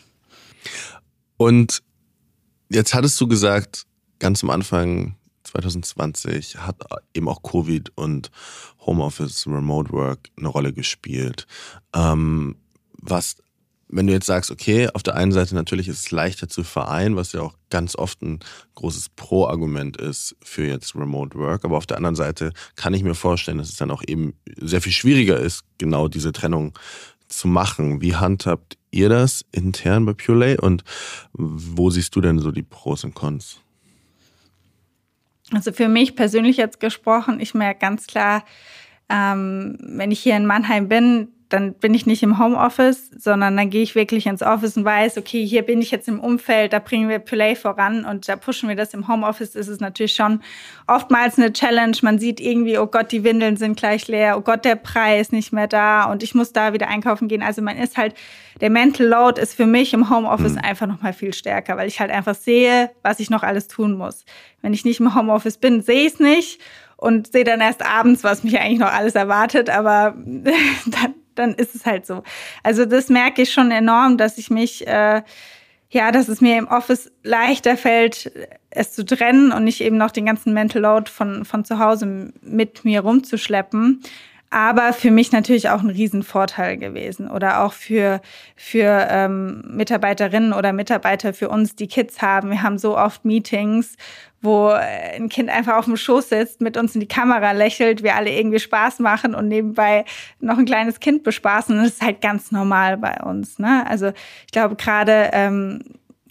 Und 1.36 1.82
jetzt 2.68 2.94
hattest 2.94 3.20
du 3.20 3.28
gesagt, 3.28 3.84
ganz 4.18 4.42
am 4.42 4.50
Anfang 4.50 5.14
2020 5.44 6.58
hat 6.58 6.76
eben 7.14 7.28
auch 7.28 7.42
Covid 7.42 7.90
und 7.96 8.30
Homeoffice, 8.80 9.46
Remote 9.46 9.92
Work 9.92 10.28
eine 10.36 10.48
Rolle 10.48 10.72
gespielt. 10.72 11.46
Ähm, 11.94 12.56
was, 12.92 13.36
wenn 13.88 14.06
du 14.06 14.12
jetzt 14.12 14.26
sagst, 14.26 14.50
okay, 14.50 14.88
auf 14.92 15.02
der 15.02 15.14
einen 15.14 15.32
Seite 15.32 15.54
natürlich 15.54 15.88
ist 15.88 15.98
es 16.00 16.10
leichter 16.10 16.48
zu 16.48 16.62
vereinen, 16.62 17.16
was 17.16 17.32
ja 17.32 17.40
auch 17.40 17.54
ganz 17.70 17.96
oft 17.96 18.22
ein 18.22 18.40
großes 18.74 19.10
Pro-Argument 19.10 19.96
ist 19.96 20.36
für 20.42 20.66
jetzt 20.66 20.94
Remote 20.94 21.38
Work, 21.38 21.64
aber 21.64 21.76
auf 21.76 21.86
der 21.86 21.96
anderen 21.96 22.16
Seite 22.16 22.52
kann 22.76 22.94
ich 22.94 23.02
mir 23.02 23.14
vorstellen, 23.14 23.58
dass 23.58 23.70
es 23.70 23.76
dann 23.76 23.90
auch 23.90 24.02
eben 24.06 24.34
sehr 24.56 24.82
viel 24.82 24.92
schwieriger 24.92 25.38
ist, 25.38 25.64
genau 25.78 26.08
diese 26.08 26.32
Trennung 26.32 26.78
zu 27.28 27.48
machen. 27.48 28.00
Wie 28.00 28.14
handhabt 28.14 28.78
ihr 28.90 29.08
das 29.08 29.44
intern 29.52 30.04
bei 30.04 30.12
Purelay 30.12 30.58
und 30.58 30.84
wo 31.32 31.90
siehst 31.90 32.14
du 32.16 32.20
denn 32.20 32.38
so 32.38 32.50
die 32.50 32.62
Pros 32.62 33.04
und 33.04 33.14
Cons? 33.14 33.60
Also 35.52 35.72
für 35.72 35.88
mich 35.88 36.14
persönlich 36.14 36.58
jetzt 36.58 36.78
gesprochen, 36.78 37.40
ich 37.40 37.54
merke 37.54 37.80
ganz 37.80 38.06
klar, 38.06 38.44
ähm, 39.08 39.78
wenn 39.80 40.10
ich 40.10 40.20
hier 40.20 40.36
in 40.36 40.44
Mannheim 40.44 40.88
bin, 40.88 41.28
dann 41.48 41.72
bin 41.74 41.94
ich 41.94 42.04
nicht 42.04 42.22
im 42.22 42.38
Homeoffice, 42.38 43.10
sondern 43.16 43.56
dann 43.56 43.70
gehe 43.70 43.82
ich 43.82 43.94
wirklich 43.94 44.26
ins 44.26 44.42
Office 44.42 44.76
und 44.76 44.84
weiß, 44.84 45.16
okay, 45.16 45.46
hier 45.46 45.62
bin 45.62 45.80
ich 45.80 45.90
jetzt 45.90 46.06
im 46.06 46.20
Umfeld, 46.20 46.74
da 46.74 46.78
bringen 46.78 47.08
wir 47.08 47.18
Play 47.20 47.56
voran 47.56 48.04
und 48.04 48.28
da 48.28 48.36
pushen 48.36 48.68
wir 48.68 48.76
das 48.76 48.92
im 48.92 49.08
Homeoffice. 49.08 49.54
Ist 49.54 49.68
es 49.68 49.80
natürlich 49.80 50.14
schon 50.14 50.42
oftmals 50.86 51.38
eine 51.38 51.52
Challenge. 51.52 51.96
Man 52.02 52.18
sieht 52.18 52.40
irgendwie, 52.40 52.76
oh 52.78 52.86
Gott, 52.86 53.12
die 53.12 53.24
Windeln 53.24 53.56
sind 53.56 53.78
gleich 53.78 54.08
leer, 54.08 54.36
oh 54.36 54.42
Gott, 54.42 54.66
der 54.66 54.76
Preis 54.76 55.32
nicht 55.32 55.52
mehr 55.52 55.68
da 55.68 56.04
und 56.04 56.22
ich 56.22 56.34
muss 56.34 56.52
da 56.52 56.74
wieder 56.74 56.88
einkaufen 56.88 57.28
gehen. 57.28 57.42
Also 57.42 57.62
man 57.62 57.78
ist 57.78 57.96
halt, 57.96 58.14
der 58.60 58.70
Mental 58.70 59.06
Load 59.06 59.40
ist 59.40 59.54
für 59.54 59.66
mich 59.66 59.94
im 59.94 60.10
Homeoffice 60.10 60.52
mhm. 60.52 60.58
einfach 60.58 60.86
noch 60.86 61.00
mal 61.00 61.14
viel 61.14 61.32
stärker, 61.32 61.78
weil 61.78 61.88
ich 61.88 61.98
halt 62.00 62.10
einfach 62.10 62.34
sehe, 62.34 62.90
was 63.02 63.20
ich 63.20 63.30
noch 63.30 63.42
alles 63.42 63.68
tun 63.68 63.96
muss. 63.96 64.24
Wenn 64.60 64.74
ich 64.74 64.84
nicht 64.84 65.00
im 65.00 65.14
Homeoffice 65.14 65.56
bin, 65.56 65.80
sehe 65.80 66.06
ich 66.06 66.14
es 66.14 66.20
nicht 66.20 66.60
und 66.98 67.32
sehe 67.32 67.44
dann 67.44 67.60
erst 67.60 67.86
abends, 67.86 68.24
was 68.24 68.42
mich 68.42 68.58
eigentlich 68.58 68.80
noch 68.80 68.92
alles 68.92 69.14
erwartet, 69.14 69.70
aber 69.70 70.14
dann, 70.24 71.14
dann 71.38 71.54
ist 71.54 71.74
es 71.74 71.86
halt 71.86 72.06
so. 72.06 72.22
Also 72.62 72.84
das 72.84 73.08
merke 73.08 73.42
ich 73.42 73.52
schon 73.52 73.70
enorm, 73.70 74.16
dass 74.16 74.38
ich 74.38 74.50
mich, 74.50 74.86
äh, 74.86 75.22
ja, 75.90 76.12
dass 76.12 76.28
es 76.28 76.40
mir 76.40 76.58
im 76.58 76.68
Office 76.68 77.10
leichter 77.22 77.76
fällt, 77.76 78.30
es 78.70 78.92
zu 78.92 79.04
trennen 79.04 79.52
und 79.52 79.64
nicht 79.64 79.80
eben 79.80 79.96
noch 79.96 80.10
den 80.10 80.26
ganzen 80.26 80.52
Mental 80.52 80.82
Load 80.82 81.10
von, 81.10 81.44
von 81.44 81.64
zu 81.64 81.78
Hause 81.78 82.32
mit 82.42 82.84
mir 82.84 83.00
rumzuschleppen 83.00 84.02
aber 84.50 84.92
für 84.94 85.10
mich 85.10 85.30
natürlich 85.32 85.68
auch 85.68 85.80
ein 85.80 85.90
Riesenvorteil 85.90 86.78
gewesen 86.78 87.30
oder 87.30 87.62
auch 87.62 87.74
für, 87.74 88.20
für 88.56 89.06
ähm, 89.10 89.62
Mitarbeiterinnen 89.68 90.52
oder 90.54 90.72
Mitarbeiter 90.72 91.34
für 91.34 91.50
uns, 91.50 91.76
die 91.76 91.86
Kids 91.86 92.22
haben. 92.22 92.50
Wir 92.50 92.62
haben 92.62 92.78
so 92.78 92.96
oft 92.96 93.24
Meetings, 93.26 93.96
wo 94.40 94.68
ein 94.68 95.28
Kind 95.28 95.50
einfach 95.50 95.76
auf 95.76 95.84
dem 95.84 95.96
Schoß 95.96 96.30
sitzt, 96.30 96.60
mit 96.60 96.76
uns 96.76 96.94
in 96.94 97.00
die 97.00 97.08
Kamera 97.08 97.52
lächelt, 97.52 98.02
wir 98.02 98.14
alle 98.14 98.30
irgendwie 98.30 98.60
Spaß 98.60 99.00
machen 99.00 99.34
und 99.34 99.48
nebenbei 99.48 100.04
noch 100.40 100.56
ein 100.56 100.64
kleines 100.64 101.00
Kind 101.00 101.24
bespaßen. 101.24 101.76
Und 101.76 101.82
das 101.84 101.94
ist 101.94 102.02
halt 102.02 102.20
ganz 102.22 102.50
normal 102.50 102.96
bei 102.96 103.20
uns. 103.20 103.58
Ne? 103.58 103.84
Also 103.86 104.12
ich 104.46 104.52
glaube 104.52 104.76
gerade 104.76 105.30
ähm, 105.32 105.82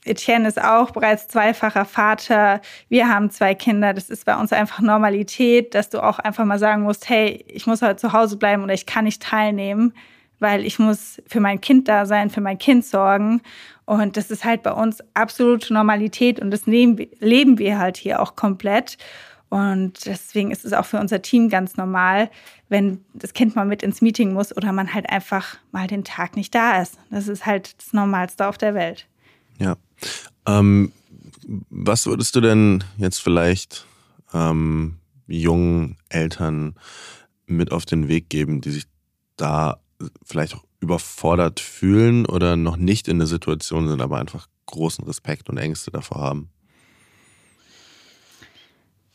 Etienne 0.08 0.48
ist 0.48 0.62
auch 0.62 0.92
bereits 0.92 1.28
zweifacher 1.28 1.86
Vater. 1.86 2.62
Wir 2.90 3.10
haben 3.10 3.30
zwei 3.30 3.56
Kinder. 3.56 3.94
Das 3.94 4.10
ist 4.10 4.26
bei 4.26 4.36
uns 4.36 4.54
einfach 4.54 4.80
Normalität, 4.80 5.76
dass 5.76 5.90
du 5.90 6.04
auch 6.04 6.20
einfach 6.20 6.46
mal 6.46 6.60
sagen 6.60 6.84
musst, 6.84 7.10
hey, 7.10 7.44
ich 7.48 7.68
muss 7.68 7.82
heute 7.82 7.98
zu 7.98 8.14
Hause 8.14 8.38
bleiben 8.38 8.64
oder 8.64 8.74
ich 8.74 8.86
kann 8.86 9.06
nicht 9.06 9.22
teilnehmen, 9.22 9.94
weil 10.40 10.66
ich 10.66 10.80
muss 10.80 11.22
für 11.28 11.40
mein 11.40 11.62
Kind 11.62 11.88
da 11.88 12.06
sein, 12.06 12.30
für 12.30 12.42
mein 12.42 12.58
Kind 12.58 12.86
sorgen. 12.86 13.42
Und 13.86 14.18
das 14.18 14.32
ist 14.32 14.44
halt 14.44 14.64
bei 14.64 14.72
uns 14.72 15.04
absolute 15.14 15.74
Normalität 15.74 16.40
und 16.40 16.52
das 16.52 16.66
leben 16.66 17.58
wir 17.58 17.80
halt 17.80 17.98
hier 17.98 18.22
auch 18.22 18.36
komplett. 18.36 18.98
Und 19.50 20.06
deswegen 20.06 20.52
ist 20.52 20.66
es 20.66 20.74
auch 20.74 20.86
für 20.86 21.00
unser 21.00 21.22
Team 21.22 21.48
ganz 21.48 21.78
normal, 21.78 22.30
wenn 22.68 23.06
das 23.14 23.32
Kind 23.32 23.56
mal 23.56 23.66
mit 23.66 23.82
ins 23.82 24.02
Meeting 24.02 24.34
muss 24.34 24.56
oder 24.56 24.74
man 24.74 24.94
halt 24.94 25.10
einfach 25.10 25.58
mal 25.72 25.88
den 25.88 26.04
Tag 26.04 26.36
nicht 26.36 26.54
da 26.54 26.82
ist. 26.82 27.00
Das 27.10 27.30
ist 27.30 27.46
halt 27.46 27.78
das 27.80 27.94
Normalste 27.94 28.46
auf 28.46 28.58
der 28.58 28.76
Welt. 28.76 29.08
Ja. 29.60 29.78
Ähm, 30.46 30.92
was 31.70 32.06
würdest 32.06 32.36
du 32.36 32.42
denn 32.42 32.84
jetzt 32.98 33.20
vielleicht 33.20 33.86
ähm, 34.34 34.98
jungen 35.28 35.98
Eltern 36.10 36.76
mit 37.46 37.72
auf 37.72 37.86
den 37.86 38.08
Weg 38.08 38.30
geben, 38.30 38.62
die 38.62 38.72
sich 38.72 38.86
da 39.38 39.80
vielleicht 40.24 40.56
auch 40.56 40.64
überfordert 40.80 41.60
fühlen 41.60 42.26
oder 42.26 42.56
noch 42.56 42.78
nicht 42.78 43.08
in 43.08 43.18
der 43.18 43.28
Situation 43.28 43.88
sind, 43.88 44.02
aber 44.02 44.20
einfach 44.20 44.48
großen 44.68 45.06
Respekt 45.06 45.50
und 45.50 45.58
Ängste 45.58 45.92
davor 45.92 46.22
haben? 46.22 46.50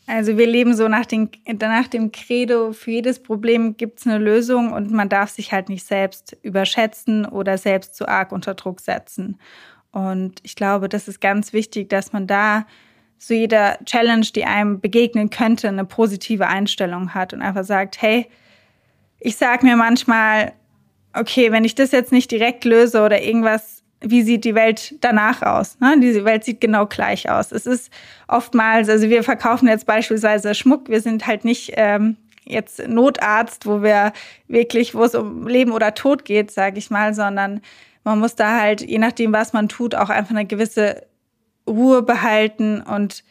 Also 0.05 0.37
wir 0.37 0.47
leben 0.47 0.75
so 0.75 0.89
nach, 0.89 1.05
den, 1.05 1.29
nach 1.61 1.87
dem 1.87 2.11
Credo, 2.11 2.73
für 2.73 2.91
jedes 2.91 3.23
Problem 3.23 3.77
gibt 3.77 3.99
es 3.99 4.07
eine 4.07 4.17
Lösung 4.17 4.73
und 4.73 4.91
man 4.91 5.07
darf 5.07 5.29
sich 5.29 5.53
halt 5.53 5.69
nicht 5.69 5.85
selbst 5.85 6.35
überschätzen 6.41 7.25
oder 7.25 7.57
selbst 7.57 7.95
zu 7.95 8.07
arg 8.07 8.33
unter 8.33 8.53
Druck 8.53 8.81
setzen. 8.81 9.39
Und 9.93 10.39
ich 10.43 10.55
glaube, 10.55 10.89
das 10.89 11.07
ist 11.07 11.21
ganz 11.21 11.53
wichtig, 11.53 11.89
dass 11.89 12.11
man 12.11 12.27
da 12.27 12.65
zu 13.19 13.35
jeder 13.35 13.77
Challenge, 13.85 14.25
die 14.35 14.43
einem 14.43 14.81
begegnen 14.81 15.29
könnte, 15.29 15.69
eine 15.69 15.85
positive 15.85 16.47
Einstellung 16.47 17.13
hat 17.13 17.31
und 17.31 17.41
einfach 17.41 17.63
sagt, 17.63 18.01
hey, 18.01 18.27
ich 19.19 19.37
sag 19.37 19.63
mir 19.63 19.77
manchmal, 19.77 20.51
okay, 21.13 21.51
wenn 21.51 21.63
ich 21.63 21.75
das 21.75 21.91
jetzt 21.91 22.11
nicht 22.11 22.31
direkt 22.31 22.65
löse 22.65 23.01
oder 23.01 23.21
irgendwas, 23.21 23.83
wie 24.01 24.23
sieht 24.23 24.43
die 24.43 24.55
Welt 24.55 24.95
danach 24.99 25.41
aus? 25.43 25.79
Ne? 25.79 25.95
Diese 26.01 26.25
Welt 26.25 26.43
sieht 26.43 26.59
genau 26.59 26.87
gleich 26.87 27.29
aus. 27.29 27.51
Es 27.51 27.65
ist 27.65 27.93
oftmals, 28.27 28.89
also 28.89 29.09
wir 29.09 29.23
verkaufen 29.23 29.67
jetzt 29.67 29.85
beispielsweise 29.85 30.55
Schmuck, 30.55 30.89
wir 30.89 30.99
sind 30.99 31.25
halt 31.25 31.45
nicht 31.45 31.71
ähm, 31.75 32.17
jetzt 32.43 32.85
Notarzt, 32.87 33.65
wo 33.65 33.81
wir 33.81 34.11
wirklich, 34.47 34.95
wo 34.95 35.03
es 35.03 35.15
um 35.15 35.47
Leben 35.47 35.71
oder 35.71 35.93
Tod 35.93 36.25
geht, 36.25 36.51
sage 36.51 36.79
ich 36.79 36.89
mal, 36.89 37.13
sondern 37.13 37.61
man 38.03 38.19
muss 38.19 38.35
da 38.35 38.59
halt, 38.59 38.81
je 38.81 38.97
nachdem, 38.97 39.33
was 39.33 39.53
man 39.53 39.69
tut, 39.69 39.95
auch 39.95 40.09
einfach 40.09 40.31
eine 40.31 40.45
gewisse 40.45 41.05
Ruhe 41.67 42.01
behalten 42.01 42.81
und 42.81 43.23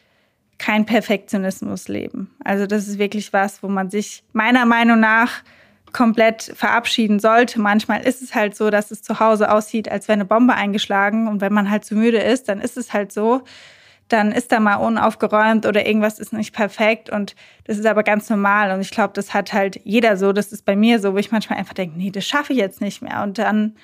kein 0.57 0.85
Perfektionismus 0.85 1.87
leben. 1.87 2.33
Also 2.43 2.65
das 2.65 2.87
ist 2.87 2.97
wirklich 2.97 3.33
was, 3.33 3.63
wo 3.63 3.67
man 3.67 3.89
sich 3.89 4.23
meiner 4.33 4.65
Meinung 4.65 4.99
nach 4.99 5.43
komplett 5.91 6.51
verabschieden 6.55 7.19
sollte. 7.19 7.61
Manchmal 7.61 8.05
ist 8.05 8.21
es 8.21 8.35
halt 8.35 8.55
so, 8.55 8.69
dass 8.69 8.91
es 8.91 9.01
zu 9.01 9.19
Hause 9.19 9.51
aussieht, 9.51 9.89
als 9.89 10.07
wäre 10.07 10.15
eine 10.15 10.25
Bombe 10.25 10.55
eingeschlagen. 10.55 11.27
Und 11.27 11.39
wenn 11.39 11.53
man 11.53 11.69
halt 11.69 11.85
zu 11.85 11.95
müde 11.95 12.17
ist, 12.17 12.49
dann 12.49 12.59
ist 12.59 12.77
es 12.77 12.93
halt 12.93 13.11
so. 13.11 13.43
Dann 14.09 14.31
ist 14.31 14.51
da 14.51 14.59
mal 14.59 14.75
unaufgeräumt 14.75 15.65
oder 15.65 15.85
irgendwas 15.85 16.19
ist 16.19 16.33
nicht 16.33 16.53
perfekt. 16.53 17.09
Und 17.09 17.35
das 17.65 17.77
ist 17.77 17.85
aber 17.85 18.03
ganz 18.03 18.29
normal. 18.29 18.71
Und 18.71 18.81
ich 18.81 18.91
glaube, 18.91 19.13
das 19.13 19.33
hat 19.33 19.53
halt 19.53 19.79
jeder 19.83 20.17
so. 20.17 20.33
Das 20.33 20.51
ist 20.51 20.65
bei 20.65 20.75
mir 20.75 20.99
so, 20.99 21.13
wo 21.13 21.17
ich 21.17 21.31
manchmal 21.31 21.59
einfach 21.59 21.73
denke, 21.73 21.97
nee, 21.97 22.11
das 22.11 22.25
schaffe 22.25 22.53
ich 22.53 22.59
jetzt 22.59 22.81
nicht 22.81 23.01
mehr. 23.01 23.21
Und 23.21 23.37
dann 23.37 23.75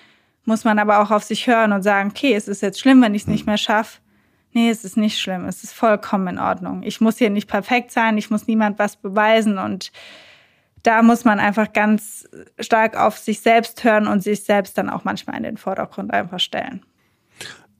muss 0.49 0.63
man 0.63 0.79
aber 0.79 0.99
auch 0.99 1.11
auf 1.11 1.23
sich 1.23 1.45
hören 1.45 1.71
und 1.71 1.83
sagen, 1.83 2.09
okay, 2.09 2.33
es 2.33 2.47
ist 2.47 2.63
jetzt 2.63 2.79
schlimm, 2.79 3.03
wenn 3.03 3.13
ich 3.13 3.21
es 3.21 3.27
nicht 3.27 3.45
mehr 3.45 3.59
schaffe. 3.59 3.99
Nee, 4.51 4.71
es 4.71 4.83
ist 4.83 4.97
nicht 4.97 5.19
schlimm, 5.19 5.45
es 5.45 5.63
ist 5.63 5.73
vollkommen 5.73 6.27
in 6.27 6.39
Ordnung. 6.39 6.81
Ich 6.81 6.99
muss 6.99 7.19
hier 7.19 7.29
nicht 7.29 7.47
perfekt 7.47 7.91
sein, 7.91 8.17
ich 8.17 8.31
muss 8.31 8.47
niemand 8.47 8.79
was 8.79 8.95
beweisen 8.95 9.59
und 9.59 9.91
da 10.81 11.03
muss 11.03 11.23
man 11.23 11.39
einfach 11.39 11.71
ganz 11.71 12.27
stark 12.59 12.97
auf 12.97 13.19
sich 13.19 13.41
selbst 13.41 13.83
hören 13.83 14.07
und 14.07 14.23
sich 14.23 14.43
selbst 14.43 14.75
dann 14.79 14.89
auch 14.89 15.03
manchmal 15.03 15.37
in 15.37 15.43
den 15.43 15.57
Vordergrund 15.57 16.11
einfach 16.11 16.39
stellen. 16.39 16.83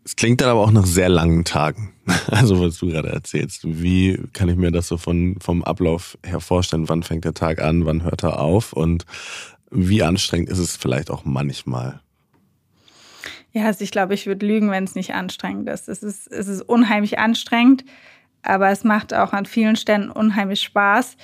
Es 0.06 0.16
klingt 0.16 0.42
dann 0.42 0.50
aber 0.50 0.62
auch 0.62 0.72
nach 0.72 0.86
sehr 0.86 1.10
langen 1.10 1.46
Tagen, 1.46 1.94
also 2.28 2.62
was 2.62 2.78
du 2.78 2.90
gerade 2.90 3.10
erzählst. 3.10 3.62
Wie 3.64 4.22
kann 4.34 4.48
ich 4.48 4.58
mir 4.58 4.72
das 4.72 4.88
so 4.88 4.98
von, 4.98 5.38
vom 5.42 5.64
Ablauf 5.64 6.20
her 6.24 6.40
vorstellen? 6.40 6.88
Wann 6.88 7.02
fängt 7.02 7.26
der 7.26 7.34
Tag 7.34 7.64
an, 7.64 7.88
wann 7.88 8.04
hört 8.04 8.22
er 8.22 8.40
auf 8.40 8.74
und 8.74 9.08
wie 9.72 10.04
anstrengend 10.04 10.50
ist 10.50 10.60
es 10.60 10.78
vielleicht 10.78 11.10
auch 11.10 11.26
manchmal? 11.26 12.02
Ja, 13.52 13.66
also 13.66 13.84
ich 13.84 13.92
glaube, 13.92 14.14
ich 14.14 14.28
würde 14.28 14.46
lügen, 14.46 14.70
wenn 14.70 14.84
es 14.84 14.96
nicht 14.96 15.14
anstrengend 15.14 15.70
ist. 15.70 15.90
Es, 15.90 16.04
ist. 16.04 16.32
es 16.32 16.48
ist 16.48 16.62
unheimlich 16.62 17.18
anstrengend, 17.20 17.84
aber 18.44 18.70
es 18.70 18.84
macht 18.84 19.14
auch 19.14 19.34
an 19.34 19.46
vielen 19.46 19.76
Stellen 19.76 20.12
unheimlich 20.12 20.62
Spaß. 20.62 21.18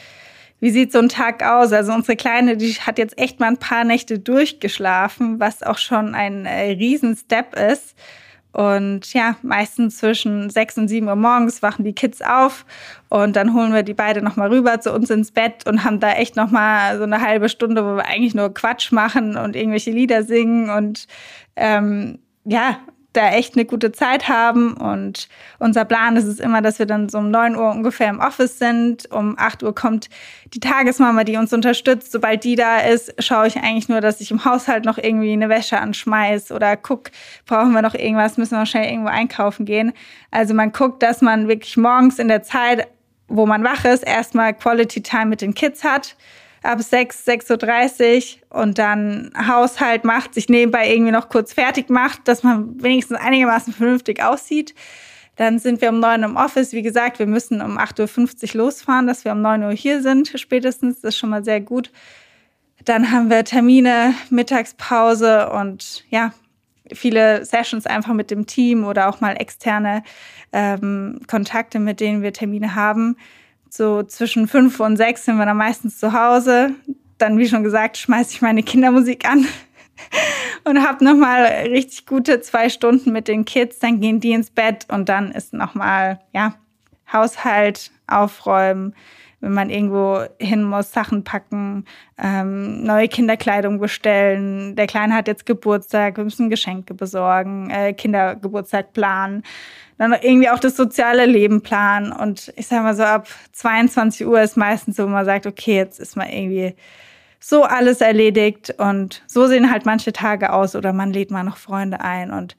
Wie 0.59 0.71
sieht 0.71 0.91
so 0.91 0.99
ein 0.99 1.09
Tag 1.09 1.43
aus? 1.43 1.73
Also 1.73 1.93
unsere 1.93 2.15
Kleine, 2.15 2.57
die 2.57 2.73
hat 2.73 2.97
jetzt 2.97 3.17
echt 3.17 3.39
mal 3.39 3.47
ein 3.47 3.57
paar 3.57 3.83
Nächte 3.83 4.19
durchgeschlafen, 4.19 5.39
was 5.39 5.61
auch 5.61 5.77
schon 5.77 6.15
ein 6.15 6.45
äh, 6.45 6.71
Riesen-Step 6.71 7.55
ist. 7.55 7.95
Und 8.55 9.13
ja, 9.13 9.35
meistens 9.41 9.97
zwischen 9.97 10.49
sechs 10.49 10.77
und 10.77 10.87
sieben 10.87 11.09
Uhr 11.09 11.17
morgens 11.17 11.61
wachen 11.61 11.83
die 11.83 11.91
Kids 11.91 12.21
auf 12.21 12.65
und 13.09 13.35
dann 13.35 13.53
holen 13.53 13.73
wir 13.73 13.83
die 13.83 13.93
beide 13.93 14.21
nochmal 14.21 14.47
rüber 14.47 14.79
zu 14.79 14.93
uns 14.93 15.09
ins 15.09 15.31
Bett 15.31 15.67
und 15.67 15.83
haben 15.83 15.99
da 15.99 16.13
echt 16.13 16.37
nochmal 16.37 16.97
so 16.97 17.03
eine 17.03 17.19
halbe 17.19 17.49
Stunde, 17.49 17.83
wo 17.83 17.97
wir 17.97 18.05
eigentlich 18.05 18.33
nur 18.33 18.53
Quatsch 18.53 18.93
machen 18.93 19.35
und 19.35 19.57
irgendwelche 19.57 19.91
Lieder 19.91 20.23
singen 20.23 20.69
und 20.69 21.05
ähm, 21.57 22.19
ja, 22.45 22.77
da 23.15 23.30
echt 23.32 23.56
eine 23.56 23.65
gute 23.65 23.91
Zeit 23.91 24.28
haben. 24.28 24.73
Und 24.73 25.28
unser 25.60 25.86
Plan 25.86 26.15
ist 26.15 26.25
es 26.25 26.39
immer, 26.39 26.62
dass 26.62 26.80
wir 26.80 26.86
dann 26.86 27.10
so 27.10 27.17
um 27.17 27.32
9 27.32 27.56
Uhr 27.56 27.71
ungefähr 27.71 28.10
im 28.10 28.19
Office 28.19 28.60
sind. 28.60 29.12
Um 29.12 29.36
8 29.38 29.63
Uhr 29.63 29.73
kommt 29.73 30.10
die 30.54 30.60
Tagesmama, 30.60 31.23
die 31.23 31.38
uns 31.38 31.54
unterstützt. 31.54 32.12
Sobald 32.12 32.43
die 32.43 32.56
da 32.56 32.80
ist, 32.80 33.13
schaue 33.23 33.47
ich 33.47 33.58
eigentlich 33.58 33.89
nur, 33.89 34.01
dass 34.01 34.21
ich 34.21 34.32
im 34.32 34.45
Haushalt 34.45 34.86
noch 34.86 34.97
irgendwie 34.97 35.34
eine 35.34 35.49
Wäsche 35.49 35.80
anschmeiß 35.80 36.51
oder 36.51 36.78
guck, 36.78 37.12
brauchen 37.45 37.71
wir 37.73 37.82
noch 37.82 37.95
irgendwas, 37.95 38.38
müssen 38.38 38.58
wir 38.58 38.65
schnell 38.65 38.89
irgendwo 38.89 39.10
einkaufen 39.10 39.65
gehen. 39.65 39.93
Also 40.32 40.54
man 40.54 40.71
guckt, 40.71 41.04
dass 41.04 41.21
man 41.21 41.47
wirklich 41.47 41.78
morgens 41.78 42.19
in 42.19 42.28
der 42.28 42.43
Zeit, 42.43 42.88
wo 43.28 43.45
man 43.45 43.63
wach 43.63 43.86
ist, 43.86 44.04
erstmal 44.04 44.54
Quality 44.54 45.01
Time 45.01 45.28
mit 45.28 45.41
den 45.41 45.54
Kids 45.54 45.84
hat 45.84 46.15
ab 46.65 46.82
6, 46.82 47.28
6.30 47.28 48.38
Uhr 48.49 48.62
und 48.62 48.78
dann 48.78 49.32
Haushalt 49.47 50.04
macht, 50.04 50.34
sich 50.34 50.49
nebenbei 50.49 50.91
irgendwie 50.91 51.12
noch 51.12 51.30
kurz 51.30 51.54
fertig 51.54 51.89
macht, 51.89 52.28
dass 52.28 52.43
man 52.43 52.82
wenigstens 52.82 53.17
einigermaßen 53.17 53.73
vernünftig 53.73 54.23
aussieht. 54.23 54.73
Dann 55.36 55.60
sind 55.60 55.82
wir 55.82 55.89
um 55.89 55.99
9 55.99 56.21
Uhr 56.21 56.30
im 56.30 56.36
Office. 56.38 56.71
Wie 56.71 56.82
gesagt, 56.82 57.19
wir 57.19 57.28
müssen 57.28 57.62
um 57.62 57.78
8.50 57.78 58.56
Uhr 58.56 58.63
losfahren, 58.63 59.08
dass 59.08 59.25
wir 59.25 59.34
um 59.34 59.41
9 59.41 59.63
Uhr 59.63 59.71
hier 59.71 60.01
sind, 60.01 60.32
spätestens. 60.36 61.01
Das 61.01 61.15
ist 61.15 61.17
schon 61.17 61.30
mal 61.30 61.43
sehr 61.43 61.62
gut. 61.62 61.91
Dann 62.86 63.12
haben 63.12 63.30
wir 63.30 63.43
Termine, 63.43 64.13
Mittagspause 64.30 65.49
und 65.49 66.06
ja, 66.10 66.34
viele 66.93 67.43
Sessions 67.43 67.86
einfach 67.86 68.13
mit 68.13 68.32
dem 68.32 68.45
Team 68.45 68.86
oder 68.86 69.10
auch 69.10 69.19
mal 69.21 69.34
externe 69.34 70.04
ähm, 70.54 71.19
Kontakte, 71.28 71.80
mit 71.80 71.99
denen 71.99 72.21
wir 72.21 72.32
Termine 72.32 72.75
haben 72.75 73.17
so 73.69 74.04
zwischen 74.04 74.47
fünf 74.47 74.80
und 74.80 74.97
sechs 74.97 75.25
sind 75.25 75.38
wir 75.38 75.45
dann 75.45 75.58
meistens 75.58 75.99
zu 75.99 76.13
Hause. 76.13 76.71
Dann, 77.17 77.38
wie 77.38 77.47
schon 77.47 77.63
gesagt, 77.63 77.97
schmeiße 77.97 78.32
ich 78.32 78.41
meine 78.41 78.63
Kindermusik 78.63 79.28
an 79.30 79.45
und 80.63 80.86
habe 80.86 81.04
nochmal 81.04 81.45
richtig 81.69 82.06
gute 82.06 82.41
zwei 82.41 82.69
Stunden 82.69 83.12
mit 83.12 83.28
den 83.28 83.45
Kids. 83.45 83.80
Dann 83.80 83.99
gehen 83.99 84.19
die 84.19 84.32
ins 84.32 84.49
Bett 84.49 84.86
und 84.89 85.10
dann 85.10 85.32
ist 85.32 85.54
nochmal, 85.54 86.19
ja, 86.34 86.56
Haushalt 87.12 87.91
aufräumen, 88.08 88.95
wenn 89.39 89.54
man 89.54 89.69
irgendwo 89.69 90.23
hin 90.39 90.63
muss, 90.63 90.91
Sachen 90.91 91.23
packen, 91.23 91.86
ähm, 92.17 92.84
neue 92.84 93.08
Kinderkleidung 93.08 93.80
bestellen. 93.80 94.75
Der 94.75 94.88
Kleine 94.88 95.13
hat 95.13 95.28
jetzt 95.28 95.45
Geburtstag, 95.45 96.17
wir 96.17 96.23
müssen 96.23 96.49
Geschenke 96.49 96.93
besorgen, 96.93 97.69
äh, 97.69 97.93
Kindergeburtstag 97.93 98.93
planen 98.93 99.43
dann 99.97 100.13
irgendwie 100.13 100.49
auch 100.49 100.60
das 100.60 100.75
soziale 100.75 101.25
Leben 101.25 101.62
planen. 101.62 102.12
Und 102.12 102.51
ich 102.55 102.67
sag 102.67 102.84
mal 102.84 102.95
so, 102.95 103.03
ab 103.03 103.27
22 103.53 104.27
Uhr 104.27 104.41
ist 104.41 104.58
meistens 104.58 104.97
so, 104.97 105.03
wo 105.03 105.08
man 105.08 105.25
sagt, 105.25 105.45
okay, 105.45 105.75
jetzt 105.75 105.99
ist 105.99 106.17
mal 106.17 106.29
irgendwie 106.29 106.75
so 107.39 107.63
alles 107.63 108.01
erledigt. 108.01 108.73
Und 108.77 109.23
so 109.27 109.47
sehen 109.47 109.71
halt 109.71 109.86
manche 109.86 110.12
Tage 110.12 110.51
aus. 110.51 110.75
Oder 110.75 110.93
man 110.93 111.13
lädt 111.13 111.31
mal 111.31 111.43
noch 111.43 111.58
Freunde 111.58 112.01
ein. 112.01 112.31
Und 112.31 112.58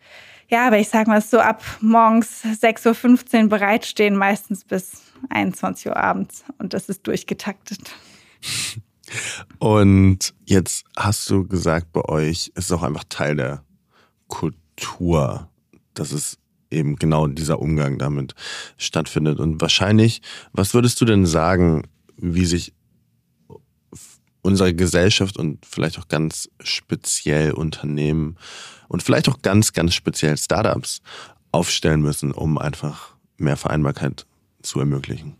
ja, 0.48 0.66
aber 0.66 0.78
ich 0.78 0.88
sag 0.88 1.08
mal, 1.08 1.20
so 1.20 1.40
ab 1.40 1.62
morgens 1.80 2.44
6.15 2.44 3.42
Uhr 3.42 3.48
bereitstehen, 3.48 4.16
meistens 4.16 4.64
bis 4.64 5.02
21 5.28 5.88
Uhr 5.88 5.96
abends. 5.96 6.44
Und 6.58 6.72
das 6.72 6.88
ist 6.88 7.06
durchgetaktet. 7.06 7.80
Und 9.58 10.34
jetzt 10.44 10.84
hast 10.96 11.28
du 11.30 11.46
gesagt, 11.46 11.92
bei 11.92 12.04
euch 12.04 12.50
ist 12.54 12.66
es 12.66 12.72
auch 12.72 12.82
einfach 12.82 13.04
Teil 13.08 13.36
der 13.36 13.62
Kultur, 14.28 15.48
dass 15.94 16.12
es 16.12 16.38
eben 16.70 16.96
genau 16.96 17.26
dieser 17.26 17.60
Umgang 17.60 17.98
damit 17.98 18.34
stattfindet. 18.76 19.38
Und 19.38 19.60
wahrscheinlich, 19.60 20.22
was 20.52 20.74
würdest 20.74 21.00
du 21.00 21.04
denn 21.04 21.26
sagen, 21.26 21.84
wie 22.16 22.46
sich 22.46 22.72
unsere 24.42 24.74
Gesellschaft 24.74 25.36
und 25.36 25.66
vielleicht 25.66 25.98
auch 25.98 26.08
ganz 26.08 26.48
speziell 26.60 27.52
Unternehmen 27.52 28.36
und 28.88 29.02
vielleicht 29.02 29.28
auch 29.28 29.42
ganz, 29.42 29.72
ganz 29.72 29.94
speziell 29.94 30.36
Startups 30.36 31.02
aufstellen 31.50 32.00
müssen, 32.00 32.32
um 32.32 32.56
einfach 32.56 33.16
mehr 33.38 33.56
Vereinbarkeit 33.56 34.24
zu 34.62 34.78
ermöglichen? 34.78 35.36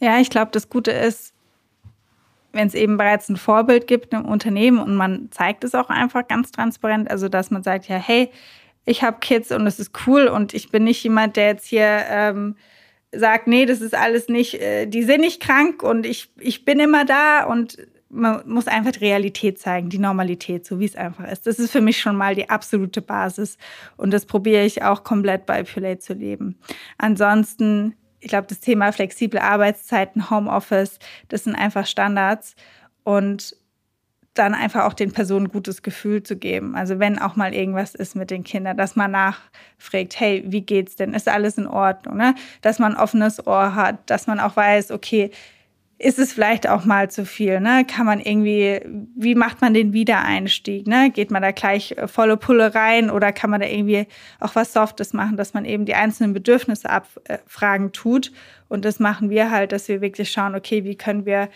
Ja, 0.00 0.18
ich 0.18 0.28
glaube, 0.28 0.50
das 0.52 0.68
Gute 0.68 0.90
ist, 0.90 1.32
wenn 2.52 2.66
es 2.66 2.74
eben 2.74 2.96
bereits 2.96 3.28
ein 3.28 3.36
Vorbild 3.36 3.86
gibt 3.86 4.12
im 4.12 4.24
Unternehmen 4.24 4.78
und 4.78 4.96
man 4.96 5.28
zeigt 5.30 5.64
es 5.64 5.74
auch 5.74 5.88
einfach 5.90 6.26
ganz 6.26 6.50
transparent, 6.52 7.10
also 7.10 7.28
dass 7.28 7.50
man 7.50 7.62
sagt, 7.62 7.88
ja, 7.88 7.96
hey, 7.96 8.30
ich 8.84 9.02
habe 9.02 9.18
Kids 9.20 9.50
und 9.50 9.66
es 9.66 9.78
ist 9.78 9.92
cool 10.06 10.26
und 10.26 10.54
ich 10.54 10.70
bin 10.70 10.84
nicht 10.84 11.02
jemand, 11.02 11.36
der 11.36 11.46
jetzt 11.46 11.66
hier 11.66 12.04
ähm, 12.08 12.56
sagt, 13.12 13.46
nee, 13.46 13.66
das 13.66 13.80
ist 13.80 13.94
alles 13.94 14.28
nicht, 14.28 14.60
äh, 14.60 14.86
die 14.86 15.02
sind 15.02 15.20
nicht 15.20 15.40
krank 15.40 15.82
und 15.82 16.06
ich, 16.06 16.30
ich 16.38 16.64
bin 16.64 16.80
immer 16.80 17.04
da 17.04 17.44
und 17.44 17.78
man 18.10 18.42
muss 18.46 18.68
einfach 18.68 18.92
die 18.92 19.00
Realität 19.00 19.58
zeigen, 19.58 19.88
die 19.88 19.98
Normalität, 19.98 20.64
so 20.64 20.78
wie 20.78 20.84
es 20.84 20.94
einfach 20.94 21.28
ist. 21.28 21.46
Das 21.46 21.58
ist 21.58 21.72
für 21.72 21.80
mich 21.80 22.00
schon 22.00 22.16
mal 22.16 22.34
die 22.34 22.48
absolute 22.48 23.02
Basis 23.02 23.58
und 23.96 24.12
das 24.12 24.24
probiere 24.24 24.64
ich 24.64 24.82
auch 24.82 25.02
komplett 25.02 25.46
bei 25.46 25.62
Pulate 25.64 25.98
zu 25.98 26.12
leben. 26.12 26.58
Ansonsten, 26.96 27.96
ich 28.20 28.28
glaube, 28.28 28.46
das 28.48 28.60
Thema 28.60 28.92
flexible 28.92 29.40
Arbeitszeiten, 29.40 30.30
Homeoffice, 30.30 30.98
das 31.28 31.44
sind 31.44 31.56
einfach 31.56 31.86
Standards 31.86 32.54
und 33.02 33.56
dann 34.34 34.54
einfach 34.54 34.84
auch 34.84 34.94
den 34.94 35.12
Personen 35.12 35.48
gutes 35.48 35.82
Gefühl 35.82 36.22
zu 36.22 36.36
geben. 36.36 36.74
Also 36.74 36.98
wenn 36.98 37.18
auch 37.18 37.36
mal 37.36 37.54
irgendwas 37.54 37.94
ist 37.94 38.16
mit 38.16 38.30
den 38.30 38.42
Kindern, 38.42 38.76
dass 38.76 38.96
man 38.96 39.12
nachfragt, 39.12 40.18
hey, 40.18 40.42
wie 40.46 40.60
geht's 40.60 40.96
denn? 40.96 41.14
Ist 41.14 41.28
alles 41.28 41.56
in 41.56 41.68
Ordnung? 41.68 42.16
Ne? 42.16 42.34
Dass 42.60 42.80
man 42.80 42.94
ein 42.94 43.00
offenes 43.00 43.46
Ohr 43.46 43.74
hat, 43.74 43.98
dass 44.10 44.26
man 44.26 44.40
auch 44.40 44.56
weiß, 44.56 44.90
okay, 44.90 45.30
ist 45.98 46.18
es 46.18 46.32
vielleicht 46.32 46.68
auch 46.68 46.84
mal 46.84 47.10
zu 47.10 47.24
viel? 47.24 47.60
Ne? 47.60 47.86
Kann 47.88 48.04
man 48.04 48.18
irgendwie, 48.18 48.80
wie 49.16 49.36
macht 49.36 49.60
man 49.60 49.72
den 49.72 49.92
Wiedereinstieg? 49.92 50.88
Ne? 50.88 51.10
Geht 51.10 51.30
man 51.30 51.40
da 51.40 51.52
gleich 51.52 51.92
äh, 51.92 52.08
volle 52.08 52.36
Pulle 52.36 52.74
rein 52.74 53.10
oder 53.10 53.32
kann 53.32 53.50
man 53.50 53.60
da 53.60 53.68
irgendwie 53.68 54.06
auch 54.40 54.56
was 54.56 54.72
Softes 54.72 55.12
machen, 55.12 55.36
dass 55.36 55.54
man 55.54 55.64
eben 55.64 55.84
die 55.84 55.94
einzelnen 55.94 56.32
Bedürfnisse 56.32 56.90
abfragen 56.90 57.92
tut? 57.92 58.32
Und 58.68 58.84
das 58.84 58.98
machen 58.98 59.30
wir 59.30 59.52
halt, 59.52 59.70
dass 59.70 59.86
wir 59.86 60.00
wirklich 60.00 60.30
schauen, 60.32 60.56
okay, 60.56 60.82
wie 60.82 60.96
können 60.96 61.26
wir 61.26 61.48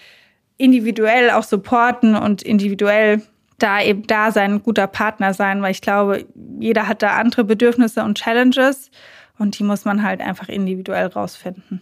individuell 0.58 1.30
auch 1.30 1.44
supporten 1.44 2.14
und 2.14 2.42
individuell 2.42 3.22
da 3.58 3.82
eben 3.82 4.06
da 4.06 4.30
sein, 4.30 4.54
ein 4.54 4.62
guter 4.62 4.86
Partner 4.86 5.34
sein, 5.34 5.62
weil 5.62 5.72
ich 5.72 5.80
glaube, 5.80 6.26
jeder 6.60 6.86
hat 6.86 7.02
da 7.02 7.16
andere 7.16 7.44
Bedürfnisse 7.44 8.04
und 8.04 8.18
Challenges 8.18 8.90
und 9.38 9.58
die 9.58 9.64
muss 9.64 9.84
man 9.84 10.02
halt 10.02 10.20
einfach 10.20 10.48
individuell 10.48 11.06
rausfinden. 11.06 11.80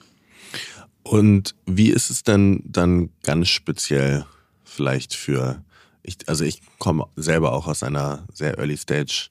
Und 1.02 1.54
wie 1.66 1.90
ist 1.90 2.10
es 2.10 2.22
denn 2.22 2.62
dann 2.64 3.10
ganz 3.22 3.48
speziell 3.48 4.24
vielleicht 4.64 5.14
für, 5.14 5.62
ich, 6.02 6.16
also 6.26 6.44
ich 6.44 6.62
komme 6.78 7.06
selber 7.16 7.52
auch 7.52 7.66
aus 7.66 7.82
einer 7.82 8.26
sehr 8.32 8.58
Early 8.58 8.76
Stage 8.76 9.28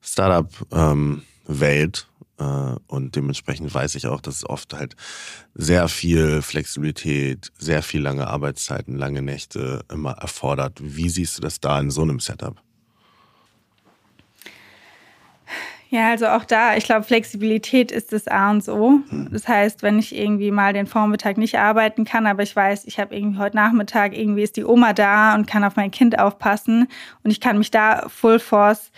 Startup 0.00 0.48
ähm, 0.72 1.22
äh, 1.48 2.07
und 2.38 3.16
dementsprechend 3.16 3.72
weiß 3.72 3.96
ich 3.96 4.06
auch, 4.06 4.20
dass 4.20 4.36
es 4.36 4.48
oft 4.48 4.74
halt 4.74 4.94
sehr 5.54 5.88
viel 5.88 6.40
Flexibilität, 6.42 7.50
sehr 7.58 7.82
viel 7.82 8.00
lange 8.00 8.28
Arbeitszeiten, 8.28 8.96
lange 8.96 9.22
Nächte 9.22 9.84
immer 9.92 10.12
erfordert. 10.12 10.78
Wie 10.80 11.08
siehst 11.08 11.36
du 11.38 11.42
das 11.42 11.60
da 11.60 11.80
in 11.80 11.90
so 11.90 12.02
einem 12.02 12.20
Setup? 12.20 12.62
Ja, 15.90 16.10
also 16.10 16.26
auch 16.26 16.44
da, 16.44 16.76
ich 16.76 16.84
glaube, 16.84 17.04
Flexibilität 17.04 17.90
ist 17.90 18.12
das 18.12 18.28
A 18.28 18.50
und 18.50 18.68
O. 18.68 19.00
Hm. 19.08 19.30
Das 19.32 19.48
heißt, 19.48 19.82
wenn 19.82 19.98
ich 19.98 20.14
irgendwie 20.14 20.50
mal 20.50 20.74
den 20.74 20.86
Vormittag 20.86 21.38
nicht 21.38 21.58
arbeiten 21.58 22.04
kann, 22.04 22.26
aber 22.26 22.42
ich 22.42 22.54
weiß, 22.54 22.84
ich 22.84 23.00
habe 23.00 23.16
irgendwie 23.16 23.38
heute 23.38 23.56
Nachmittag, 23.56 24.14
irgendwie 24.14 24.42
ist 24.42 24.56
die 24.56 24.64
Oma 24.64 24.92
da 24.92 25.34
und 25.34 25.46
kann 25.46 25.64
auf 25.64 25.76
mein 25.76 25.90
Kind 25.90 26.18
aufpassen 26.18 26.88
und 27.24 27.30
ich 27.30 27.40
kann 27.40 27.56
mich 27.56 27.70
da 27.70 28.06
Full 28.08 28.38
Force 28.38 28.90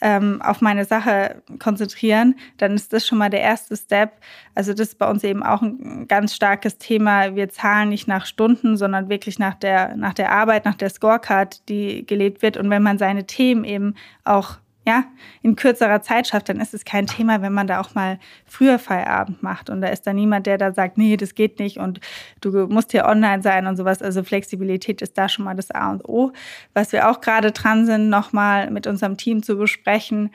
ähm, 0.00 0.42
auf 0.42 0.60
meine 0.60 0.84
Sache 0.84 1.42
konzentrieren, 1.58 2.34
dann 2.58 2.74
ist 2.74 2.92
das 2.92 3.06
schon 3.06 3.18
mal 3.18 3.30
der 3.30 3.40
erste 3.40 3.76
Step. 3.76 4.12
Also 4.54 4.72
das 4.72 4.88
ist 4.88 4.98
bei 4.98 5.08
uns 5.08 5.24
eben 5.24 5.42
auch 5.42 5.62
ein 5.62 6.06
ganz 6.08 6.34
starkes 6.34 6.78
Thema. 6.78 7.34
Wir 7.34 7.48
zahlen 7.48 7.88
nicht 7.88 8.08
nach 8.08 8.26
Stunden, 8.26 8.76
sondern 8.76 9.08
wirklich 9.08 9.38
nach 9.38 9.54
der, 9.54 9.96
nach 9.96 10.14
der 10.14 10.32
Arbeit, 10.32 10.64
nach 10.64 10.74
der 10.74 10.90
Scorecard, 10.90 11.68
die 11.68 12.06
gelebt 12.06 12.42
wird. 12.42 12.56
Und 12.56 12.70
wenn 12.70 12.82
man 12.82 12.98
seine 12.98 13.26
Themen 13.26 13.64
eben 13.64 13.94
auch 14.24 14.58
ja, 14.86 15.04
in 15.42 15.56
kürzerer 15.56 16.00
Zeit 16.00 16.28
schafft, 16.28 16.48
dann 16.48 16.60
ist 16.60 16.72
es 16.72 16.84
kein 16.84 17.08
Thema, 17.08 17.42
wenn 17.42 17.52
man 17.52 17.66
da 17.66 17.80
auch 17.80 17.96
mal 17.96 18.20
früher 18.46 18.78
Feierabend 18.78 19.42
macht. 19.42 19.68
Und 19.68 19.80
da 19.80 19.88
ist 19.88 20.06
da 20.06 20.12
niemand, 20.12 20.46
der 20.46 20.58
da 20.58 20.72
sagt, 20.72 20.96
nee, 20.96 21.16
das 21.16 21.34
geht 21.34 21.58
nicht 21.58 21.78
und 21.78 21.98
du 22.40 22.68
musst 22.68 22.92
hier 22.92 23.04
online 23.04 23.42
sein 23.42 23.66
und 23.66 23.76
sowas. 23.76 24.00
Also 24.00 24.22
Flexibilität 24.22 25.02
ist 25.02 25.18
da 25.18 25.28
schon 25.28 25.44
mal 25.44 25.56
das 25.56 25.72
A 25.72 25.90
und 25.90 26.08
O. 26.08 26.32
Was 26.72 26.92
wir 26.92 27.10
auch 27.10 27.20
gerade 27.20 27.50
dran 27.50 27.84
sind, 27.84 28.08
nochmal 28.08 28.70
mit 28.70 28.86
unserem 28.86 29.16
Team 29.16 29.42
zu 29.42 29.56
besprechen, 29.56 30.30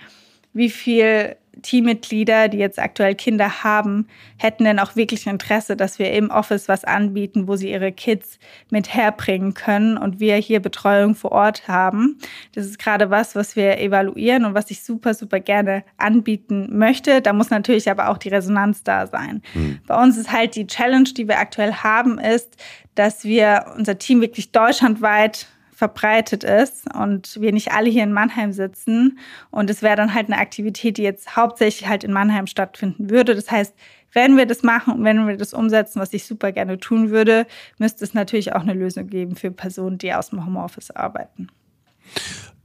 wie 0.52 0.70
viel 0.70 1.38
Teammitglieder, 1.62 2.48
die 2.48 2.58
jetzt 2.58 2.80
aktuell 2.80 3.16
Kinder 3.16 3.64
haben, 3.64 4.08
hätten 4.38 4.64
denn 4.64 4.80
auch 4.80 4.96
wirklich 4.96 5.28
Interesse, 5.28 5.76
dass 5.76 6.00
wir 6.00 6.12
im 6.12 6.30
Office 6.30 6.68
was 6.68 6.84
anbieten, 6.84 7.48
wo 7.48 7.56
sie 7.56 7.72
ihre 7.72 7.92
Kids 7.92 8.40
mit 8.70 8.94
herbringen 8.94 9.54
können 9.54 9.98
und 9.98 10.20
wir 10.20 10.36
hier 10.36 10.60
Betreuung 10.60 11.16
vor 11.16 11.32
Ort 11.32 11.68
haben. 11.68 12.18
Das 12.54 12.66
ist 12.66 12.80
gerade 12.80 13.10
was, 13.10 13.36
was 13.36 13.56
wir 13.56 13.80
evaluieren 13.80 14.46
und 14.46 14.54
was 14.54 14.72
ich 14.72 14.84
super, 14.84 15.14
super 15.14 15.40
gerne 15.40 15.84
anbieten 15.98 16.78
möchte. 16.78 17.22
Da 17.22 17.34
muss 17.34 17.50
natürlich 17.50 17.90
aber 17.90 18.10
auch 18.10 18.18
die 18.18 18.30
Resonanz 18.30 18.84
da 18.84 19.08
sein. 19.08 19.42
Mhm. 19.54 19.80
Bei 19.88 20.02
uns 20.02 20.18
ist 20.18 20.32
halt 20.32 20.56
die 20.56 20.68
Challenge, 20.68 21.10
die 21.16 21.28
wir 21.28 21.40
aktuell 21.40 21.74
haben, 21.74 22.20
ist, 22.20 22.58
dass 22.96 23.24
wir 23.24 23.66
unser 23.78 23.98
Team 23.98 24.22
wirklich 24.22 24.52
deutschlandweit 24.52 25.48
verbreitet 25.82 26.44
ist 26.44 26.94
und 26.96 27.42
wir 27.42 27.52
nicht 27.52 27.72
alle 27.72 27.90
hier 27.90 28.04
in 28.04 28.14
Mannheim 28.14 28.54
sitzen. 28.54 29.18
Und 29.50 29.68
es 29.72 29.82
wäre 29.82 29.96
dann 29.96 30.14
halt 30.14 30.28
eine 30.28 30.38
Aktivität, 30.38 31.00
die 31.00 31.02
jetzt 31.02 31.36
hauptsächlich 31.36 31.90
halt 31.90 32.04
in 32.04 32.14
Mannheim 32.14 32.46
stattfinden 32.46 33.10
würde. 33.10 33.34
Das 33.34 33.50
heißt, 33.50 33.74
wenn 34.14 34.38
wir 34.38 34.46
das 34.46 34.62
machen 34.62 34.94
und 34.94 35.04
wenn 35.04 35.28
wir 35.28 35.38
das 35.38 35.56
umsetzen, 35.56 36.00
was 36.00 36.14
ich 36.14 36.28
super 36.28 36.52
gerne 36.52 36.78
tun 36.78 37.10
würde, 37.10 37.48
müsste 37.80 38.04
es 38.04 38.14
natürlich 38.14 38.54
auch 38.54 38.62
eine 38.62 38.76
Lösung 38.76 39.08
geben 39.08 39.36
für 39.36 39.50
Personen, 39.50 39.98
die 39.98 40.14
aus 40.14 40.30
dem 40.30 40.46
Homeoffice 40.46 40.92
arbeiten. 40.92 41.48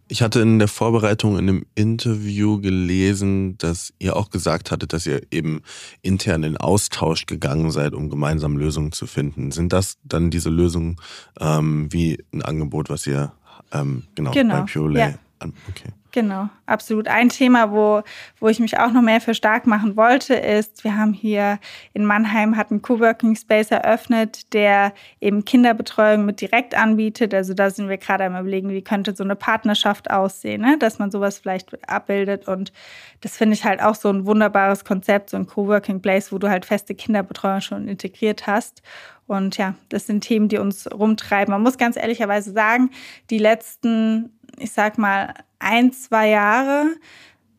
Ich 0.08 0.22
hatte 0.22 0.40
in 0.40 0.58
der 0.60 0.68
Vorbereitung 0.68 1.32
in 1.32 1.48
einem 1.48 1.66
Interview 1.74 2.60
gelesen, 2.60 3.58
dass 3.58 3.92
ihr 3.98 4.14
auch 4.14 4.30
gesagt 4.30 4.70
hattet, 4.70 4.92
dass 4.92 5.04
ihr 5.06 5.22
eben 5.32 5.62
intern 6.02 6.44
in 6.44 6.56
Austausch 6.56 7.26
gegangen 7.26 7.72
seid, 7.72 7.92
um 7.92 8.08
gemeinsam 8.08 8.56
Lösungen 8.56 8.92
zu 8.92 9.06
finden. 9.06 9.50
Sind 9.50 9.72
das 9.72 9.98
dann 10.04 10.30
diese 10.30 10.50
Lösungen 10.50 10.96
ähm, 11.40 11.92
wie 11.92 12.22
ein 12.32 12.42
Angebot, 12.42 12.88
was 12.88 13.06
ihr 13.06 13.32
ähm, 13.72 14.04
genau, 14.14 14.30
genau, 14.30 14.60
bei 14.60 14.72
Purelay 14.72 15.00
ja. 15.00 15.18
Okay. 15.42 15.92
Genau, 16.16 16.48
absolut. 16.64 17.08
Ein 17.08 17.28
Thema, 17.28 17.72
wo, 17.72 18.02
wo 18.40 18.48
ich 18.48 18.58
mich 18.58 18.78
auch 18.78 18.90
noch 18.90 19.02
mehr 19.02 19.20
für 19.20 19.34
stark 19.34 19.66
machen 19.66 19.96
wollte, 19.98 20.32
ist, 20.32 20.82
wir 20.82 20.96
haben 20.96 21.12
hier 21.12 21.58
in 21.92 22.06
Mannheim 22.06 22.56
hat 22.56 22.70
einen 22.70 22.80
Coworking 22.80 23.36
Space 23.36 23.70
eröffnet, 23.70 24.54
der 24.54 24.94
eben 25.20 25.44
Kinderbetreuung 25.44 26.24
mit 26.24 26.40
direkt 26.40 26.74
anbietet. 26.74 27.34
Also 27.34 27.52
da 27.52 27.68
sind 27.68 27.90
wir 27.90 27.98
gerade 27.98 28.24
am 28.24 28.32
überlegen, 28.32 28.70
wie 28.70 28.80
könnte 28.80 29.14
so 29.14 29.24
eine 29.24 29.36
Partnerschaft 29.36 30.10
aussehen, 30.10 30.62
ne? 30.62 30.78
dass 30.78 30.98
man 30.98 31.10
sowas 31.10 31.38
vielleicht 31.38 31.86
abbildet. 31.86 32.48
Und 32.48 32.72
das 33.20 33.36
finde 33.36 33.52
ich 33.52 33.66
halt 33.66 33.82
auch 33.82 33.94
so 33.94 34.08
ein 34.08 34.24
wunderbares 34.24 34.86
Konzept, 34.86 35.28
so 35.28 35.36
ein 35.36 35.46
Coworking 35.46 36.00
Place, 36.00 36.32
wo 36.32 36.38
du 36.38 36.48
halt 36.48 36.64
feste 36.64 36.94
Kinderbetreuung 36.94 37.60
schon 37.60 37.88
integriert 37.88 38.46
hast. 38.46 38.80
Und 39.26 39.58
ja, 39.58 39.74
das 39.90 40.06
sind 40.06 40.22
Themen, 40.22 40.48
die 40.48 40.56
uns 40.56 40.90
rumtreiben. 40.90 41.52
Man 41.52 41.62
muss 41.62 41.76
ganz 41.76 41.96
ehrlicherweise 41.96 42.52
sagen, 42.52 42.90
die 43.28 43.38
letzten 43.38 44.30
ich 44.58 44.72
sag 44.72 44.98
mal, 44.98 45.34
ein, 45.58 45.92
zwei 45.92 46.28
Jahre 46.28 46.96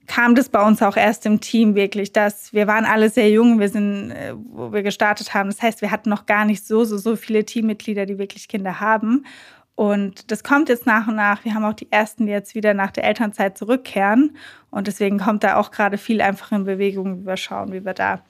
kam 0.08 0.36
das 0.36 0.50
bei 0.50 0.66
uns 0.66 0.82
auch 0.82 0.96
erst 0.96 1.26
im 1.26 1.42
Team 1.42 1.76
wirklich, 1.76 2.14
dass 2.14 2.54
wir 2.54 2.66
waren 2.66 2.86
alle 2.86 3.10
sehr 3.10 3.30
jung, 3.30 3.60
wir 3.60 3.70
sind, 3.70 4.12
äh, 4.12 4.34
wo 4.36 4.72
wir 4.72 4.82
gestartet 4.82 5.34
haben. 5.34 5.50
Das 5.50 5.62
heißt, 5.62 5.82
wir 5.82 5.92
hatten 5.92 6.10
noch 6.10 6.26
gar 6.26 6.46
nicht 6.46 6.66
so, 6.66 6.86
so, 6.86 6.98
so 6.98 7.16
viele 7.16 7.46
Teammitglieder, 7.46 8.06
die 8.06 8.18
wirklich 8.18 8.48
Kinder 8.48 8.80
haben. 8.80 9.26
Und 9.76 10.32
das 10.32 10.44
kommt 10.44 10.70
jetzt 10.70 10.88
nach 10.88 11.08
und 11.08 11.18
nach. 11.18 11.46
Wir 11.46 11.54
haben 11.54 11.66
auch 11.66 11.74
die 11.74 11.92
ersten, 11.92 12.26
die 12.26 12.32
jetzt 12.32 12.56
wieder 12.56 12.74
nach 12.74 12.90
der 12.90 13.04
Elternzeit 13.04 13.58
zurückkehren. 13.58 14.36
Und 14.72 14.88
deswegen 14.88 15.20
kommt 15.20 15.44
da 15.44 15.58
auch 15.58 15.70
gerade 15.70 16.00
viel 16.00 16.22
einfach 16.22 16.52
in 16.52 16.64
Bewegung, 16.64 17.22
wie 17.22 17.28
wir 17.28 17.38
schauen, 17.38 17.72
wie 17.74 17.86
wir 17.86 17.94
da 17.94 18.24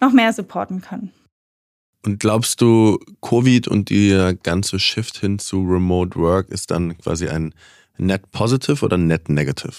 noch 0.00 0.12
mehr 0.12 0.32
supporten 0.32 0.80
können. 0.80 1.12
Und 2.04 2.18
glaubst 2.18 2.60
du, 2.60 2.98
Covid 3.20 3.68
und 3.68 3.90
der 3.90 4.34
ganze 4.34 4.80
Shift 4.80 5.18
hin 5.18 5.38
zu 5.38 5.62
Remote 5.62 6.18
Work 6.18 6.48
ist 6.48 6.70
dann 6.70 6.96
quasi 6.98 7.28
ein 7.28 7.54
Net 7.98 8.30
Positive 8.30 8.84
oder 8.84 8.96
Net 8.96 9.28
Negative? 9.28 9.74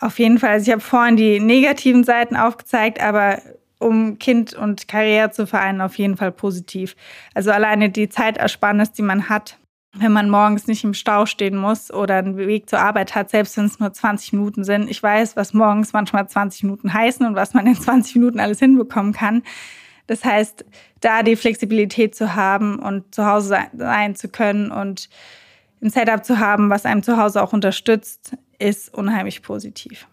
Auf 0.00 0.18
jeden 0.18 0.38
Fall. 0.38 0.50
Also 0.50 0.66
ich 0.66 0.72
habe 0.72 0.80
vorhin 0.80 1.16
die 1.16 1.38
negativen 1.38 2.02
Seiten 2.02 2.36
aufgezeigt, 2.36 3.00
aber 3.00 3.40
um 3.78 4.18
Kind 4.18 4.54
und 4.54 4.88
Karriere 4.88 5.30
zu 5.30 5.46
vereinen, 5.46 5.80
auf 5.80 5.96
jeden 5.96 6.16
Fall 6.16 6.32
positiv. 6.32 6.96
Also 7.34 7.50
alleine 7.50 7.90
die 7.90 8.08
Zeitersparnis, 8.08 8.92
die 8.92 9.02
man 9.02 9.28
hat, 9.28 9.58
wenn 9.94 10.12
man 10.12 10.30
morgens 10.30 10.66
nicht 10.66 10.84
im 10.84 10.94
Stau 10.94 11.26
stehen 11.26 11.56
muss 11.56 11.92
oder 11.92 12.16
einen 12.16 12.36
Weg 12.36 12.70
zur 12.70 12.78
Arbeit 12.78 13.14
hat, 13.14 13.30
selbst 13.30 13.56
wenn 13.56 13.66
es 13.66 13.78
nur 13.78 13.92
20 13.92 14.32
Minuten 14.32 14.64
sind. 14.64 14.90
Ich 14.90 15.02
weiß, 15.02 15.36
was 15.36 15.52
morgens 15.52 15.92
manchmal 15.92 16.26
20 16.28 16.64
Minuten 16.64 16.94
heißen 16.94 17.26
und 17.26 17.34
was 17.34 17.52
man 17.52 17.66
in 17.66 17.74
20 17.74 18.16
Minuten 18.16 18.40
alles 18.40 18.58
hinbekommen 18.58 19.12
kann. 19.12 19.42
Das 20.06 20.24
heißt, 20.24 20.64
da 21.00 21.22
die 21.22 21.36
Flexibilität 21.36 22.14
zu 22.14 22.34
haben 22.34 22.78
und 22.78 23.14
zu 23.14 23.26
Hause 23.26 23.58
sein 23.76 24.16
zu 24.16 24.28
können 24.28 24.70
und 24.70 25.08
ein 25.82 25.90
Setup 25.90 26.24
zu 26.24 26.38
haben, 26.38 26.70
was 26.70 26.86
einem 26.86 27.02
zu 27.02 27.16
Hause 27.16 27.42
auch 27.42 27.52
unterstützt, 27.52 28.36
ist 28.58 28.94
unheimlich 28.94 29.42
positiv. 29.42 30.06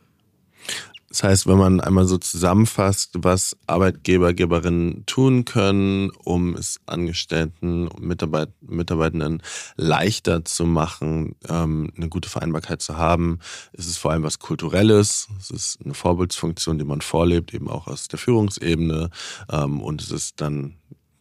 Das 1.10 1.24
heißt, 1.24 1.48
wenn 1.48 1.58
man 1.58 1.82
einmal 1.82 2.06
so 2.06 2.20
zusammenfasst, 2.20 3.16
was 3.18 3.58
Arbeitgeber, 3.66 4.34
Geberinnen 4.36 5.08
tun 5.08 5.44
können, 5.44 6.12
um 6.24 6.56
es 6.56 6.80
Angestellten 6.86 7.88
und 7.88 8.04
Mitarbeit 8.04 8.50
Mitarbeitenden 8.62 9.42
leichter 9.76 10.46
zu 10.46 10.66
machen, 10.66 11.36
ähm, 11.48 11.92
eine 11.98 12.10
gute 12.10 12.30
Vereinbarkeit 12.30 12.84
zu 12.84 12.98
haben, 12.98 13.40
ist 13.74 13.88
es 13.88 13.98
vor 13.98 14.12
allem 14.12 14.22
was 14.22 14.38
Kulturelles. 14.38 15.30
Es 15.40 15.50
ist 15.50 15.80
eine 15.84 15.96
Vorbildsfunktion, 15.96 16.78
die 16.78 16.86
man 16.86 17.02
vorlebt, 17.02 17.56
eben 17.56 17.70
auch 17.70 17.88
aus 17.88 18.08
der 18.08 18.20
Führungsebene. 18.20 19.10
Ähm, 19.52 19.82
und 19.82 20.04
es 20.04 20.12
ist 20.12 20.42
dann 20.42 20.76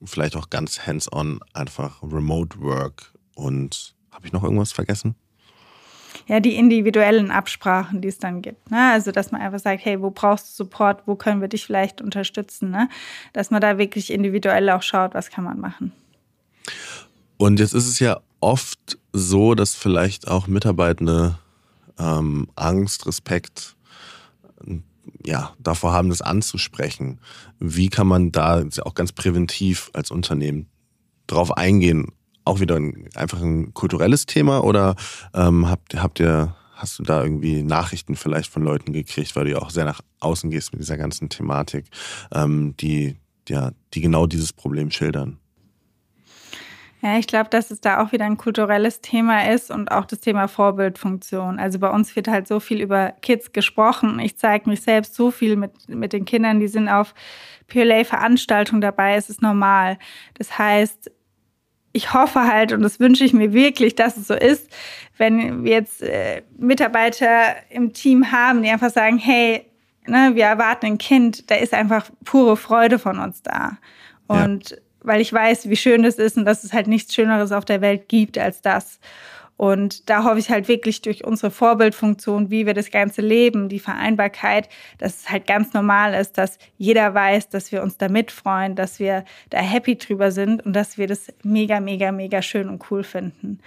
vielleicht 0.04 0.36
auch 0.36 0.50
ganz 0.50 0.86
hands-on 0.86 1.40
einfach 1.54 2.02
Remote 2.02 2.60
Work 2.60 3.14
und 3.34 3.94
habe 4.18 4.26
ich 4.26 4.32
noch 4.32 4.42
irgendwas 4.42 4.72
vergessen? 4.72 5.14
Ja, 6.26 6.40
die 6.40 6.56
individuellen 6.56 7.30
Absprachen, 7.30 8.00
die 8.00 8.08
es 8.08 8.18
dann 8.18 8.42
gibt. 8.42 8.70
Ne? 8.70 8.90
Also, 8.92 9.12
dass 9.12 9.30
man 9.30 9.40
einfach 9.40 9.60
sagt, 9.60 9.84
hey, 9.84 10.02
wo 10.02 10.10
brauchst 10.10 10.48
du 10.48 10.64
Support, 10.64 11.04
wo 11.06 11.14
können 11.14 11.40
wir 11.40 11.46
dich 11.46 11.64
vielleicht 11.64 12.02
unterstützen? 12.02 12.70
Ne? 12.70 12.88
Dass 13.32 13.52
man 13.52 13.60
da 13.60 13.78
wirklich 13.78 14.12
individuell 14.12 14.68
auch 14.70 14.82
schaut, 14.82 15.14
was 15.14 15.30
kann 15.30 15.44
man 15.44 15.60
machen. 15.60 15.92
Und 17.36 17.60
jetzt 17.60 17.74
ist 17.74 17.86
es 17.86 18.00
ja 18.00 18.18
oft 18.40 18.98
so, 19.12 19.54
dass 19.54 19.76
vielleicht 19.76 20.26
auch 20.26 20.48
Mitarbeitende 20.48 21.38
ähm, 21.98 22.48
Angst, 22.56 23.06
Respekt, 23.06 23.76
ja, 25.24 25.54
davor 25.60 25.92
haben, 25.92 26.08
das 26.08 26.20
anzusprechen. 26.20 27.20
Wie 27.60 27.88
kann 27.88 28.08
man 28.08 28.32
da 28.32 28.64
auch 28.82 28.94
ganz 28.94 29.12
präventiv 29.12 29.90
als 29.94 30.10
Unternehmen 30.10 30.66
drauf 31.28 31.56
eingehen 31.56 32.08
auch 32.48 32.60
wieder 32.60 32.76
ein, 32.76 33.08
einfach 33.14 33.40
ein 33.40 33.74
kulturelles 33.74 34.26
Thema 34.26 34.64
oder 34.64 34.96
ähm, 35.34 35.68
habt, 35.68 35.94
habt 35.94 36.18
ihr, 36.18 36.54
hast 36.74 36.98
du 36.98 37.02
da 37.02 37.22
irgendwie 37.22 37.62
Nachrichten 37.62 38.16
vielleicht 38.16 38.50
von 38.50 38.62
Leuten 38.62 38.92
gekriegt, 38.92 39.36
weil 39.36 39.44
du 39.44 39.50
ja 39.52 39.58
auch 39.58 39.70
sehr 39.70 39.84
nach 39.84 40.00
außen 40.20 40.50
gehst 40.50 40.72
mit 40.72 40.80
dieser 40.80 40.96
ganzen 40.96 41.28
Thematik, 41.28 41.86
ähm, 42.32 42.74
die, 42.80 43.16
ja, 43.48 43.72
die 43.94 44.00
genau 44.00 44.26
dieses 44.26 44.52
Problem 44.52 44.90
schildern? 44.90 45.38
Ja, 47.00 47.16
ich 47.16 47.28
glaube, 47.28 47.48
dass 47.48 47.70
es 47.70 47.80
da 47.80 48.02
auch 48.02 48.10
wieder 48.10 48.24
ein 48.24 48.36
kulturelles 48.36 49.00
Thema 49.00 49.52
ist 49.52 49.70
und 49.70 49.92
auch 49.92 50.04
das 50.04 50.18
Thema 50.18 50.48
Vorbildfunktion. 50.48 51.60
Also 51.60 51.78
bei 51.78 51.90
uns 51.90 52.16
wird 52.16 52.26
halt 52.26 52.48
so 52.48 52.58
viel 52.58 52.80
über 52.80 53.12
Kids 53.22 53.52
gesprochen. 53.52 54.18
Ich 54.18 54.36
zeige 54.36 54.68
mich 54.68 54.80
selbst 54.80 55.14
so 55.14 55.30
viel 55.30 55.54
mit, 55.54 55.88
mit 55.88 56.12
den 56.12 56.24
Kindern, 56.24 56.58
die 56.58 56.66
sind 56.66 56.88
auf 56.88 57.14
PLA-Veranstaltungen 57.68 58.80
dabei. 58.80 59.14
Es 59.14 59.30
ist 59.30 59.42
normal. 59.42 59.96
Das 60.34 60.58
heißt, 60.58 61.12
ich 61.98 62.14
hoffe 62.14 62.44
halt 62.44 62.72
und 62.72 62.82
das 62.82 63.00
wünsche 63.00 63.24
ich 63.24 63.32
mir 63.32 63.52
wirklich, 63.52 63.96
dass 63.96 64.16
es 64.16 64.28
so 64.28 64.34
ist, 64.34 64.70
wenn 65.16 65.64
wir 65.64 65.72
jetzt 65.72 66.00
äh, 66.00 66.42
Mitarbeiter 66.56 67.56
im 67.70 67.92
Team 67.92 68.30
haben, 68.30 68.62
die 68.62 68.70
einfach 68.70 68.90
sagen, 68.90 69.18
hey, 69.18 69.66
ne, 70.06 70.30
wir 70.34 70.44
erwarten 70.44 70.86
ein 70.86 70.98
Kind, 70.98 71.50
da 71.50 71.56
ist 71.56 71.74
einfach 71.74 72.08
pure 72.24 72.56
Freude 72.56 73.00
von 73.00 73.18
uns 73.18 73.42
da. 73.42 73.78
Und 74.28 74.70
ja. 74.70 74.76
weil 75.00 75.20
ich 75.20 75.32
weiß, 75.32 75.68
wie 75.68 75.76
schön 75.76 76.04
das 76.04 76.14
ist 76.20 76.36
und 76.36 76.44
dass 76.44 76.62
es 76.62 76.72
halt 76.72 76.86
nichts 76.86 77.12
Schöneres 77.12 77.50
auf 77.50 77.64
der 77.64 77.80
Welt 77.80 78.08
gibt 78.08 78.38
als 78.38 78.62
das. 78.62 79.00
Und 79.58 80.08
da 80.08 80.22
hoffe 80.22 80.38
ich 80.38 80.50
halt 80.50 80.68
wirklich 80.68 81.02
durch 81.02 81.24
unsere 81.24 81.50
Vorbildfunktion, 81.50 82.48
wie 82.48 82.64
wir 82.64 82.74
das 82.74 82.92
Ganze 82.92 83.22
leben, 83.22 83.68
die 83.68 83.80
Vereinbarkeit, 83.80 84.68
dass 84.98 85.16
es 85.16 85.30
halt 85.30 85.48
ganz 85.48 85.72
normal 85.72 86.14
ist, 86.14 86.38
dass 86.38 86.58
jeder 86.76 87.12
weiß, 87.12 87.48
dass 87.48 87.72
wir 87.72 87.82
uns 87.82 87.98
da 87.98 88.08
mitfreuen, 88.08 88.76
dass 88.76 89.00
wir 89.00 89.24
da 89.50 89.58
happy 89.58 89.98
drüber 89.98 90.30
sind 90.30 90.64
und 90.64 90.74
dass 90.74 90.96
wir 90.96 91.08
das 91.08 91.32
mega, 91.42 91.80
mega, 91.80 92.12
mega 92.12 92.40
schön 92.40 92.68
und 92.68 92.88
cool 92.92 93.02
finden. 93.02 93.58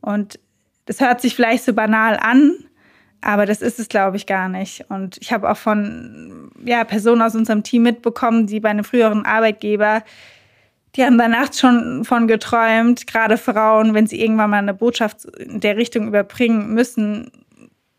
Und 0.00 0.40
das 0.86 1.02
hört 1.02 1.20
sich 1.20 1.34
vielleicht 1.36 1.64
so 1.64 1.74
banal 1.74 2.16
an, 2.16 2.54
aber 3.20 3.44
das 3.44 3.60
ist 3.60 3.78
es, 3.78 3.88
glaube 3.88 4.16
ich, 4.16 4.24
gar 4.24 4.48
nicht. 4.48 4.86
Und 4.88 5.18
ich 5.20 5.30
habe 5.30 5.50
auch 5.50 5.58
von 5.58 6.50
ja, 6.64 6.84
Personen 6.84 7.20
aus 7.20 7.34
unserem 7.34 7.62
Team 7.62 7.82
mitbekommen, 7.82 8.46
die 8.46 8.60
bei 8.60 8.70
einem 8.70 8.84
früheren 8.84 9.26
Arbeitgeber 9.26 10.04
die 10.96 11.04
haben 11.04 11.18
da 11.18 11.28
nachts 11.28 11.60
schon 11.60 12.04
von 12.04 12.28
geträumt, 12.28 13.06
gerade 13.06 13.36
Frauen, 13.36 13.94
wenn 13.94 14.06
sie 14.06 14.20
irgendwann 14.20 14.50
mal 14.50 14.58
eine 14.58 14.74
Botschaft 14.74 15.24
in 15.24 15.60
der 15.60 15.76
Richtung 15.76 16.06
überbringen 16.06 16.72
müssen, 16.72 17.30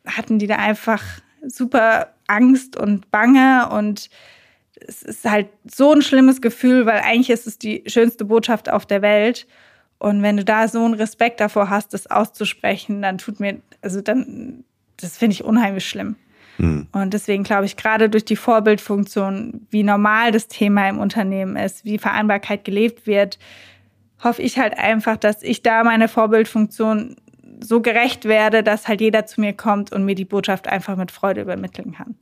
hatten 0.06 0.40
die 0.40 0.48
da 0.48 0.56
einfach 0.56 1.04
super 1.48 2.14
Angst 2.28 2.78
und 2.78 3.12
Bange 3.12 3.70
und 3.70 4.10
es 4.88 5.02
ist 5.02 5.26
halt 5.26 5.48
so 5.66 5.94
ein 5.94 6.02
schlimmes 6.02 6.42
Gefühl, 6.42 6.86
weil 6.86 7.00
eigentlich 7.00 7.30
ist 7.30 7.48
es 7.48 7.58
die 7.58 7.84
schönste 7.88 8.26
Botschaft 8.26 8.70
auf 8.70 8.86
der 8.86 9.02
Welt. 9.02 9.48
Und 9.98 10.22
wenn 10.22 10.38
du 10.38 10.44
da 10.44 10.68
so 10.68 10.84
einen 10.84 10.94
Respekt 10.94 11.40
davor 11.40 11.70
hast, 11.70 11.94
das 11.94 12.08
auszusprechen, 12.08 13.02
dann 13.02 13.18
tut 13.18 13.40
mir, 13.40 13.62
also 13.82 14.02
dann, 14.02 14.66
das 14.98 15.18
finde 15.18 15.34
ich 15.34 15.44
unheimlich 15.44 15.88
schlimm. 15.88 16.18
Mhm. 16.58 16.88
Und 16.92 17.14
deswegen 17.14 17.44
glaube 17.44 17.66
ich, 17.66 17.78
gerade 17.78 18.10
durch 18.10 18.26
die 18.26 18.36
Vorbildfunktion, 18.36 19.68
wie 19.70 19.84
normal 19.84 20.32
das 20.32 20.48
Thema 20.48 20.88
im 20.90 21.00
Unternehmen 21.00 21.56
ist, 21.56 21.86
wie 21.86 21.98
Vereinbarkeit 21.98 22.64
gelebt 22.64 23.08
wird, 23.08 23.40
hoffe 24.24 24.42
ich 24.42 24.58
halt 24.58 24.78
einfach, 24.78 25.18
dass 25.18 25.44
ich 25.44 25.62
da 25.62 25.84
meine 25.84 26.08
Vorbildfunktion 26.08 27.16
so 27.60 27.82
gerecht 27.82 28.26
werde, 28.26 28.64
dass 28.64 28.88
halt 28.88 29.02
jeder 29.02 29.26
zu 29.26 29.42
mir 29.42 29.54
kommt 29.54 29.92
und 29.92 30.06
mir 30.06 30.16
die 30.16 30.26
Botschaft 30.26 30.68
einfach 30.68 30.96
mit 30.96 31.12
Freude 31.12 31.42
übermitteln 31.42 31.94
kann. 31.94 32.16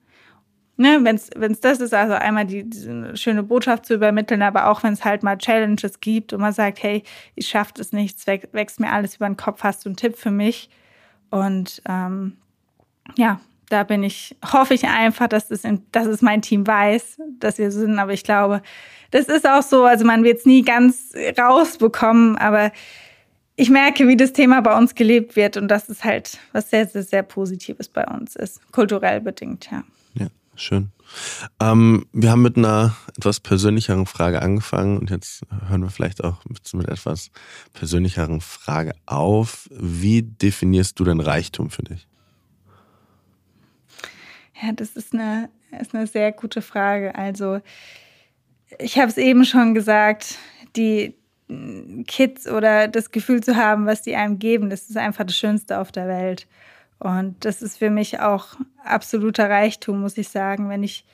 Ne, 0.76 1.00
wenn 1.04 1.16
es 1.52 1.62
das 1.62 1.80
ist, 1.80 1.94
also 1.94 2.16
einmal 2.16 2.46
die, 2.46 2.68
diese 2.68 3.16
schöne 3.16 3.44
Botschaft 3.44 3.86
zu 3.86 3.94
übermitteln, 3.94 4.42
aber 4.42 4.70
auch 4.70 4.82
wenn 4.82 4.94
es 4.94 5.06
halt 5.06 5.22
mal 5.22 5.38
Challenges 5.38 6.00
gibt 6.00 6.34
und 6.34 6.42
man 6.42 6.52
sagt, 6.52 6.82
hey, 6.82 7.04
ich 7.36 7.48
schaffe 7.48 7.74
das 7.76 7.92
nicht, 7.92 8.18
wächst 8.54 8.80
mir 8.80 8.92
alles 8.92 9.18
über 9.18 9.28
den 9.28 9.38
Kopf, 9.38 9.64
hast 9.64 9.86
du 9.86 9.90
einen 9.90 9.98
Tipp 9.98 10.18
für 10.18 10.32
mich? 10.32 10.72
Und 11.30 11.84
ähm, 11.88 12.38
ja, 13.18 13.40
da 13.74 13.84
bin 13.84 14.04
ich, 14.04 14.36
hoffe 14.54 14.76
ich 14.76 14.86
einfach, 14.86 15.28
dass 15.28 15.50
es, 15.50 15.64
in, 15.64 15.82
dass 15.92 16.06
es 16.06 16.22
mein 16.22 16.44
Team 16.44 16.66
weiß, 16.68 17.18
dass 17.40 17.58
wir 17.58 17.72
sind. 17.72 17.98
Aber 17.98 18.14
ich 18.14 18.24
glaube, 18.24 18.62
das 19.10 19.26
ist 19.26 19.50
auch 19.50 19.64
so. 19.64 19.84
Also 19.86 20.06
man 20.06 20.24
wird 20.24 20.38
es 20.38 20.46
nie 20.46 20.62
ganz 20.62 21.12
rausbekommen, 21.38 22.38
aber 22.38 22.72
ich 23.56 23.72
merke, 23.72 24.08
wie 24.08 24.16
das 24.16 24.32
Thema 24.32 24.62
bei 24.62 24.78
uns 24.78 24.94
gelebt 24.94 25.36
wird 25.36 25.58
und 25.58 25.70
dass 25.70 25.90
es 25.90 26.04
halt 26.04 26.38
was 26.52 26.70
sehr, 26.70 26.88
sehr, 26.88 27.02
sehr 27.02 27.24
Positives 27.24 27.90
bei 27.90 28.06
uns 28.06 28.36
ist, 28.36 28.62
kulturell 28.72 29.22
bedingt, 29.22 29.70
ja. 29.72 29.84
Ja, 30.14 30.28
schön. 30.56 30.92
Ähm, 31.60 32.06
wir 32.14 32.30
haben 32.30 32.42
mit 32.44 32.58
einer 32.58 32.96
etwas 33.18 33.40
persönlicheren 33.40 34.06
Frage 34.06 34.42
angefangen 34.42 35.00
und 35.00 35.10
jetzt 35.10 35.42
hören 35.68 35.82
wir 35.82 35.90
vielleicht 35.90 36.24
auch 36.24 36.46
mit, 36.46 36.72
mit 36.74 36.88
etwas 36.90 37.32
persönlicheren 37.74 38.40
Frage 38.40 38.94
auf. 39.08 39.68
Wie 39.72 40.22
definierst 40.22 41.00
du 41.00 41.04
denn 41.06 41.20
Reichtum 41.20 41.72
für 41.72 41.84
dich? 41.84 42.08
Ja, 44.62 44.72
das 44.72 44.92
ist 44.92 45.14
eine, 45.14 45.50
ist 45.80 45.96
eine 45.96 46.08
sehr 46.08 46.32
gute 46.32 46.62
Frage. 46.62 47.16
Also, 47.16 47.60
ich 48.80 48.98
habe 48.98 49.10
es 49.10 49.18
eben 49.18 49.46
schon 49.46 49.74
gesagt, 49.74 50.38
die 50.76 51.16
Kids 52.08 52.48
oder 52.48 52.88
das 52.88 53.12
Gefühl 53.12 53.44
zu 53.44 53.56
haben, 53.56 53.86
was 53.86 54.02
die 54.02 54.16
einem 54.16 54.40
geben, 54.40 54.70
das 54.70 54.90
ist 54.90 54.98
einfach 54.98 55.26
das 55.26 55.38
Schönste 55.38 55.80
auf 55.80 55.92
der 55.92 56.08
Welt. 56.08 56.48
Und 57.00 57.44
das 57.44 57.62
ist 57.62 57.78
für 57.78 57.90
mich 57.90 58.22
auch 58.22 58.56
absoluter 58.84 59.50
Reichtum, 59.50 60.02
muss 60.02 60.18
ich 60.18 60.30
sagen, 60.30 60.70
wenn 60.70 60.84
ich 60.84 61.06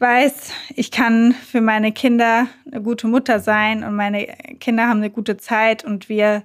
weiß, 0.00 0.52
ich 0.74 0.90
kann 0.90 1.32
für 1.32 1.60
meine 1.60 1.92
Kinder 1.92 2.46
eine 2.70 2.82
gute 2.82 3.06
Mutter 3.06 3.40
sein 3.40 3.84
und 3.84 3.94
meine 3.94 4.26
Kinder 4.60 4.88
haben 4.88 4.98
eine 4.98 5.10
gute 5.10 5.36
Zeit 5.36 5.84
und 5.84 6.08
wir 6.08 6.42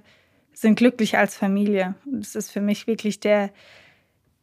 sind 0.52 0.76
glücklich 0.76 1.18
als 1.18 1.36
Familie. 1.36 1.94
Und 2.04 2.20
das 2.20 2.34
ist 2.34 2.50
für 2.50 2.60
mich 2.60 2.86
wirklich 2.86 3.20
der, 3.20 3.50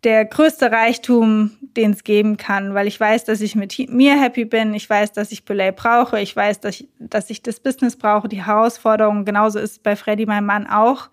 der 0.03 0.25
größte 0.25 0.71
Reichtum, 0.71 1.51
den 1.61 1.91
es 1.91 2.03
geben 2.03 2.37
kann, 2.37 2.73
weil 2.73 2.87
ich 2.87 2.99
weiß, 2.99 3.23
dass 3.25 3.41
ich 3.41 3.55
mit 3.55 3.77
mir 3.89 4.19
happy 4.19 4.45
bin, 4.45 4.73
ich 4.73 4.89
weiß, 4.89 5.11
dass 5.13 5.31
ich 5.31 5.45
Belay 5.45 5.71
brauche, 5.71 6.19
ich 6.19 6.35
weiß, 6.35 6.59
dass 6.59 6.79
ich, 6.79 6.89
dass 6.99 7.29
ich 7.29 7.43
das 7.43 7.59
Business 7.59 7.95
brauche, 7.95 8.27
die 8.27 8.43
Herausforderungen. 8.43 9.25
Genauso 9.25 9.59
ist 9.59 9.71
es 9.71 9.79
bei 9.79 9.95
Freddy, 9.95 10.25
meinem 10.25 10.47
Mann, 10.47 10.67
auch. 10.67 11.09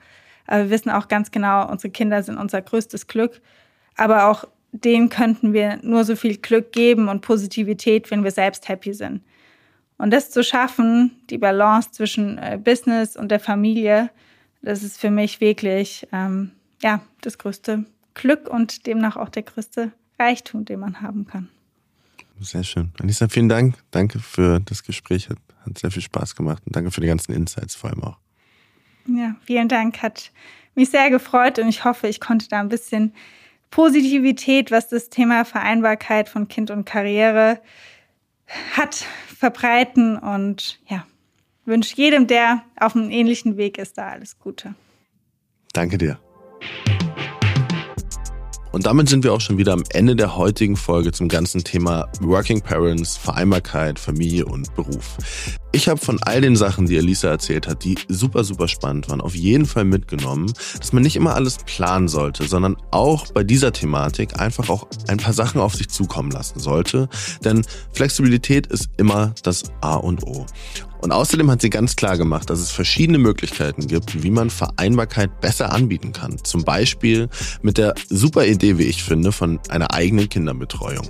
Aber 0.47 0.65
wir 0.65 0.71
wissen 0.71 0.91
auch 0.91 1.09
ganz 1.09 1.31
genau, 1.31 1.71
unsere 1.71 1.91
Kinder 1.91 2.23
sind 2.23 2.39
unser 2.39 2.63
größtes 2.63 3.07
Glück. 3.07 3.43
Aber 3.97 4.29
auch 4.29 4.45
denen 4.73 5.11
könnten 5.11 5.53
wir 5.53 5.79
nur 5.83 6.05
so 6.05 6.17
viel 6.17 6.39
Glück 6.39 6.73
geben 6.73 7.09
und 7.09 7.21
Positivität, 7.21 8.11
wenn 8.11 8.25
wir 8.25 8.31
selbst 8.31 8.69
happy 8.69 8.95
sind. 8.95 9.23
Und 9.99 10.13
das 10.13 10.31
zu 10.31 10.43
schaffen, 10.43 11.21
die 11.29 11.39
Balance 11.39 11.91
zwischen 11.91 12.39
äh, 12.39 12.59
Business 12.63 13.17
und 13.17 13.31
der 13.31 13.41
Familie, 13.41 14.11
das 14.63 14.83
ist 14.83 14.99
für 14.99 15.11
mich 15.11 15.41
wirklich 15.41 16.07
ähm, 16.13 16.53
ja 16.83 17.01
das 17.21 17.37
größte 17.37 17.85
Glück 18.19 18.49
und 18.49 18.87
demnach 18.87 19.17
auch 19.17 19.31
der 19.31 19.43
größte 19.43 19.93
Reichtum, 20.19 20.65
den 20.65 20.81
man 20.81 21.01
haben 21.01 21.27
kann. 21.27 21.49
Sehr 22.41 22.63
schön. 22.63 22.93
Anissa, 23.01 23.29
vielen 23.29 23.49
Dank. 23.49 23.77
Danke 23.91 24.19
für 24.19 24.61
das 24.61 24.85
Gespräch. 24.85 25.29
Hat, 25.29 25.39
hat 25.65 25.79
sehr 25.79 25.91
viel 25.91 26.03
Spaß 26.03 26.37
gemacht 26.37 26.63
und 26.67 26.77
danke 26.77 26.91
für 26.91 27.01
die 27.01 27.07
ganzen 27.07 27.33
Insights 27.33 27.75
vor 27.75 27.91
allem 27.91 28.05
auch. 28.05 28.19
Ja, 29.07 29.37
vielen 29.45 29.69
Dank. 29.69 30.03
Hat 30.03 30.31
mich 30.75 30.91
sehr 30.91 31.11
gefreut 31.11 31.59
und 31.59 31.69
ich 31.69 31.85
hoffe, 31.85 32.09
ich 32.09 32.21
konnte 32.21 32.49
da 32.49 32.61
ein 32.61 32.69
bisschen 32.69 33.15
Positivität, 33.71 34.71
was 34.71 34.89
das 34.89 35.11
Thema 35.11 35.45
Vereinbarkeit 35.45 36.29
von 36.29 36.49
Kind 36.49 36.71
und 36.71 36.85
Karriere 36.85 37.61
hat, 38.77 39.05
verbreiten 39.27 40.17
und 40.17 40.81
ja, 40.89 41.07
wünsche 41.65 41.97
jedem, 41.97 42.27
der 42.27 42.63
auf 42.79 42.97
einem 42.97 43.11
ähnlichen 43.11 43.57
Weg 43.57 43.79
ist, 43.79 43.99
da 43.99 44.09
alles 44.09 44.39
Gute. 44.39 44.75
Danke 45.73 45.99
dir. 45.99 46.19
Und 48.73 48.87
damit 48.87 49.09
sind 49.09 49.25
wir 49.25 49.33
auch 49.33 49.41
schon 49.41 49.59
wieder 49.59 49.73
am 49.73 49.85
Ende 49.91 50.15
der 50.15 50.37
heutigen 50.37 50.77
Folge 50.77 51.13
zum 51.13 51.29
ganzen 51.29 51.65
Thema 51.65 52.07
Working 52.21 52.61
Parents, 52.61 53.17
Vereinbarkeit, 53.17 53.99
Familie 53.99 54.47
und 54.47 54.75
Beruf. 54.75 55.17
Ich 55.73 55.89
habe 55.89 56.01
von 56.01 56.19
all 56.23 56.41
den 56.41 56.57
Sachen, 56.57 56.87
die 56.87 56.97
Elisa 56.97 57.29
erzählt 57.29 57.67
hat, 57.67 57.85
die 57.85 57.97
super, 58.09 58.45
super 58.45 58.69
spannend 58.69 59.09
waren, 59.09 59.21
auf 59.21 59.35
jeden 59.35 59.67
Fall 59.67 59.85
mitgenommen, 59.85 60.53
dass 60.79 60.93
man 60.93 61.03
nicht 61.03 61.17
immer 61.17 61.35
alles 61.35 61.59
planen 61.59 62.09
sollte, 62.09 62.49
sondern 62.49 62.77
auch 62.91 63.27
bei 63.33 63.45
dieser 63.45 63.73
Thematik 63.73 64.41
einfach 64.41 64.71
auch 64.71 64.87
ein 65.09 65.19
paar 65.19 65.35
Sachen 65.35 65.61
auf 65.61 65.75
sich 65.75 65.89
zukommen 65.89 66.31
lassen 66.31 66.59
sollte. 66.59 67.09
Denn 67.45 67.65
Flexibilität 67.93 68.67
ist 68.67 68.89
immer 68.97 69.35
das 69.43 69.65
A 69.81 69.95
und 69.97 70.25
O. 70.25 70.47
Und 71.01 71.13
außerdem 71.13 71.51
hat 71.51 71.63
sie 71.63 71.71
ganz 71.71 71.97
klar 71.97 72.17
gemacht, 72.19 72.51
dass 72.51 72.61
es 72.61 72.71
verschiedene 72.71 73.19
Möglichkeiten 73.19 73.87
gibt, 73.87 74.23
wie 74.23 74.31
man 74.31 74.51
Vereinbarkeit 74.51 75.41
besser 75.41 75.73
anbieten 75.73 76.13
kann. 76.13 76.43
Zum 76.43 76.65
Beispiel 76.65 77.29
mit 77.63 77.79
der 77.79 77.95
super 78.09 78.47
Idee, 78.47 78.79
wie 78.79 78.85
ich 78.85 79.03
finde, 79.03 79.33
von 79.33 79.61
einer 79.69 79.93
eigenen 79.93 80.29
Kinderbetreuung. 80.29 81.07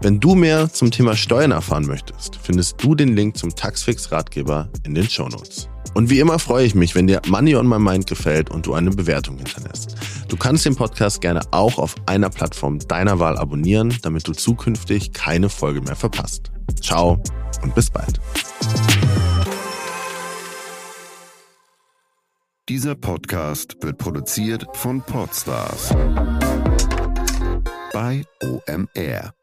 Wenn 0.00 0.20
du 0.20 0.34
mehr 0.34 0.72
zum 0.72 0.90
Thema 0.90 1.16
Steuern 1.16 1.52
erfahren 1.52 1.86
möchtest, 1.86 2.36
findest 2.42 2.82
du 2.82 2.94
den 2.94 3.14
Link 3.14 3.36
zum 3.36 3.54
Taxfix-Ratgeber 3.54 4.68
in 4.84 4.94
den 4.94 5.08
Shownotes. 5.08 5.68
Und 5.94 6.10
wie 6.10 6.18
immer 6.18 6.40
freue 6.40 6.66
ich 6.66 6.74
mich, 6.74 6.96
wenn 6.96 7.06
dir 7.06 7.22
Money 7.28 7.54
on 7.54 7.68
My 7.68 7.78
Mind 7.78 8.08
gefällt 8.08 8.50
und 8.50 8.66
du 8.66 8.74
eine 8.74 8.90
Bewertung 8.90 9.36
hinterlässt. 9.38 9.94
Du 10.28 10.36
kannst 10.36 10.66
den 10.66 10.74
Podcast 10.74 11.20
gerne 11.20 11.40
auch 11.52 11.78
auf 11.78 11.94
einer 12.06 12.30
Plattform 12.30 12.80
deiner 12.80 13.20
Wahl 13.20 13.38
abonnieren, 13.38 13.94
damit 14.02 14.26
du 14.26 14.32
zukünftig 14.32 15.12
keine 15.12 15.48
Folge 15.48 15.80
mehr 15.82 15.94
verpasst. 15.94 16.53
Ciao 16.80 17.22
und 17.62 17.74
bis 17.74 17.90
bald. 17.90 18.20
Dieser 22.68 22.94
Podcast 22.94 23.76
wird 23.82 23.98
produziert 23.98 24.66
von 24.72 25.02
Podstars 25.02 25.94
bei 27.92 28.24
OMR. 28.42 29.34